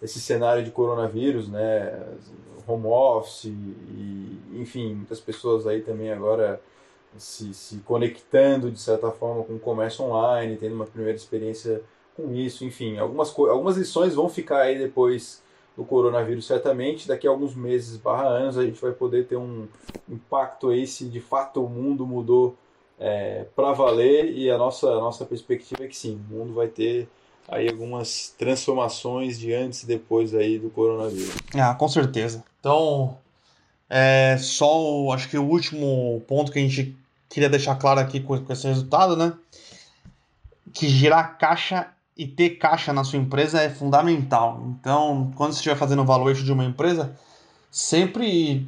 esse 0.01 0.19
cenário 0.19 0.63
de 0.63 0.71
coronavírus, 0.71 1.47
né? 1.47 2.03
Home 2.67 2.87
office 2.87 3.45
e, 3.45 4.41
enfim, 4.55 4.95
muitas 4.95 5.19
pessoas 5.19 5.67
aí 5.67 5.81
também 5.81 6.11
agora 6.11 6.61
se, 7.17 7.53
se 7.53 7.77
conectando 7.79 8.71
de 8.71 8.79
certa 8.79 9.11
forma 9.11 9.43
com 9.43 9.55
o 9.55 9.59
comércio 9.59 10.05
online, 10.05 10.57
tendo 10.57 10.75
uma 10.75 10.85
primeira 10.85 11.15
experiência 11.15 11.81
com 12.15 12.33
isso, 12.33 12.65
enfim, 12.65 12.97
algumas, 12.97 13.37
algumas 13.37 13.77
lições 13.77 14.15
vão 14.15 14.29
ficar 14.29 14.61
aí 14.61 14.77
depois 14.77 15.42
do 15.75 15.83
coronavírus 15.83 16.45
certamente, 16.45 17.07
daqui 17.07 17.27
a 17.27 17.29
alguns 17.29 17.55
meses 17.55 17.97
barra 17.97 18.27
anos 18.27 18.57
a 18.57 18.65
gente 18.65 18.79
vai 18.79 18.91
poder 18.91 19.27
ter 19.27 19.37
um 19.37 19.67
impacto 20.07 20.69
aí 20.69 20.85
se 20.85 21.05
de 21.05 21.19
fato 21.19 21.63
o 21.63 21.69
mundo 21.69 22.05
mudou 22.05 22.55
é, 22.99 23.45
para 23.55 23.71
valer 23.73 24.31
e 24.31 24.51
a 24.51 24.57
nossa, 24.57 24.87
a 24.87 24.99
nossa 24.99 25.25
perspectiva 25.25 25.83
é 25.83 25.87
que 25.87 25.97
sim, 25.97 26.21
o 26.29 26.33
mundo 26.33 26.53
vai 26.53 26.67
ter 26.67 27.07
aí 27.47 27.67
algumas 27.67 28.33
transformações 28.37 29.39
de 29.39 29.53
antes 29.53 29.83
e 29.83 29.87
depois 29.87 30.33
aí 30.33 30.59
do 30.59 30.69
coronavírus. 30.69 31.35
Ah, 31.55 31.73
com 31.75 31.87
certeza. 31.87 32.43
Então, 32.59 33.17
é 33.89 34.37
só 34.37 34.81
o, 34.81 35.11
acho 35.11 35.29
que 35.29 35.37
o 35.37 35.43
último 35.43 36.23
ponto 36.27 36.51
que 36.51 36.59
a 36.59 36.61
gente 36.61 36.95
queria 37.29 37.49
deixar 37.49 37.75
claro 37.75 37.99
aqui 37.99 38.19
com, 38.19 38.39
com 38.39 38.53
esse 38.53 38.67
resultado, 38.67 39.17
né? 39.17 39.33
Que 40.73 40.87
gerar 40.87 41.37
caixa 41.37 41.87
e 42.17 42.27
ter 42.27 42.51
caixa 42.51 42.93
na 42.93 43.03
sua 43.03 43.19
empresa 43.19 43.61
é 43.61 43.69
fundamental. 43.69 44.63
Então, 44.79 45.31
quando 45.35 45.51
você 45.51 45.57
estiver 45.57 45.75
fazendo 45.75 46.03
o 46.03 46.05
valuation 46.05 46.43
de 46.43 46.51
uma 46.51 46.63
empresa, 46.63 47.15
sempre 47.71 48.67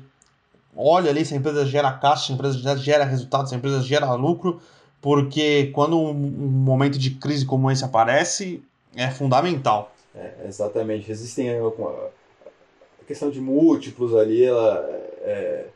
olha 0.75 1.09
ali 1.09 1.23
se 1.23 1.33
a 1.33 1.37
empresa 1.37 1.65
gera 1.65 1.91
caixa, 1.93 2.25
se 2.25 2.31
a 2.31 2.35
empresa 2.35 2.77
gera 2.77 3.05
resultados, 3.05 3.49
se 3.49 3.55
a 3.55 3.57
empresa 3.57 3.81
gera 3.81 4.11
lucro, 4.13 4.59
porque 5.01 5.69
quando 5.73 5.99
um, 5.99 6.13
momento 6.13 6.97
de 6.97 7.11
crise 7.11 7.45
como 7.45 7.69
esse 7.69 7.85
aparece, 7.85 8.63
é 8.95 9.09
fundamental. 9.11 9.93
É, 10.15 10.47
exatamente. 10.47 11.11
Existem 11.11 11.49
a, 11.51 11.61
a 11.61 13.05
questão 13.05 13.29
de 13.29 13.39
múltiplos 13.39 14.15
ali, 14.15 14.43
ela 14.43 14.83
é, 15.21 15.67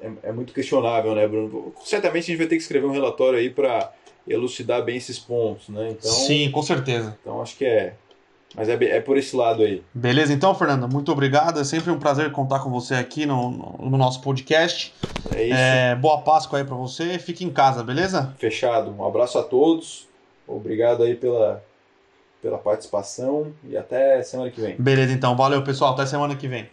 é, 0.00 0.12
é, 0.24 0.32
muito 0.32 0.52
questionável, 0.52 1.14
né, 1.14 1.26
Bruno? 1.26 1.72
Certamente 1.82 2.24
a 2.24 2.26
gente 2.26 2.36
vai 2.36 2.46
ter 2.46 2.56
que 2.56 2.62
escrever 2.62 2.86
um 2.86 2.92
relatório 2.92 3.38
aí 3.38 3.48
para 3.48 3.90
elucidar 4.26 4.82
bem 4.82 4.96
esses 4.96 5.18
pontos, 5.18 5.68
né? 5.68 5.90
Então, 5.90 6.10
Sim, 6.10 6.50
com 6.50 6.62
certeza. 6.62 7.16
Então 7.20 7.40
acho 7.42 7.56
que 7.56 7.64
é. 7.64 7.94
Mas 8.56 8.68
é, 8.68 8.74
é 8.74 9.00
por 9.00 9.16
esse 9.18 9.34
lado 9.34 9.62
aí. 9.62 9.82
Beleza, 9.92 10.32
então, 10.32 10.54
Fernando, 10.54 10.88
muito 10.88 11.10
obrigado. 11.10 11.58
É 11.58 11.64
sempre 11.64 11.90
um 11.90 11.98
prazer 11.98 12.30
contar 12.30 12.60
com 12.60 12.70
você 12.70 12.94
aqui 12.94 13.26
no, 13.26 13.50
no, 13.50 13.90
no 13.90 13.98
nosso 13.98 14.20
podcast. 14.20 14.94
É 15.34 15.44
isso. 15.44 15.56
É, 15.56 15.96
boa 15.96 16.20
Páscoa 16.20 16.60
aí 16.60 16.64
para 16.64 16.76
você. 16.76 17.18
Fique 17.18 17.44
em 17.44 17.50
casa, 17.50 17.82
beleza? 17.82 18.32
Fechado. 18.38 18.94
Um 18.96 19.04
abraço 19.04 19.38
a 19.38 19.42
todos. 19.42 20.06
Obrigado 20.46 21.02
aí 21.02 21.16
pela, 21.16 21.64
pela 22.40 22.58
participação 22.58 23.52
e 23.68 23.76
até 23.76 24.22
semana 24.22 24.50
que 24.50 24.60
vem. 24.60 24.76
Beleza, 24.78 25.12
então. 25.12 25.36
Valeu, 25.36 25.62
pessoal. 25.64 25.94
Até 25.94 26.06
semana 26.06 26.36
que 26.36 26.46
vem. 26.46 26.68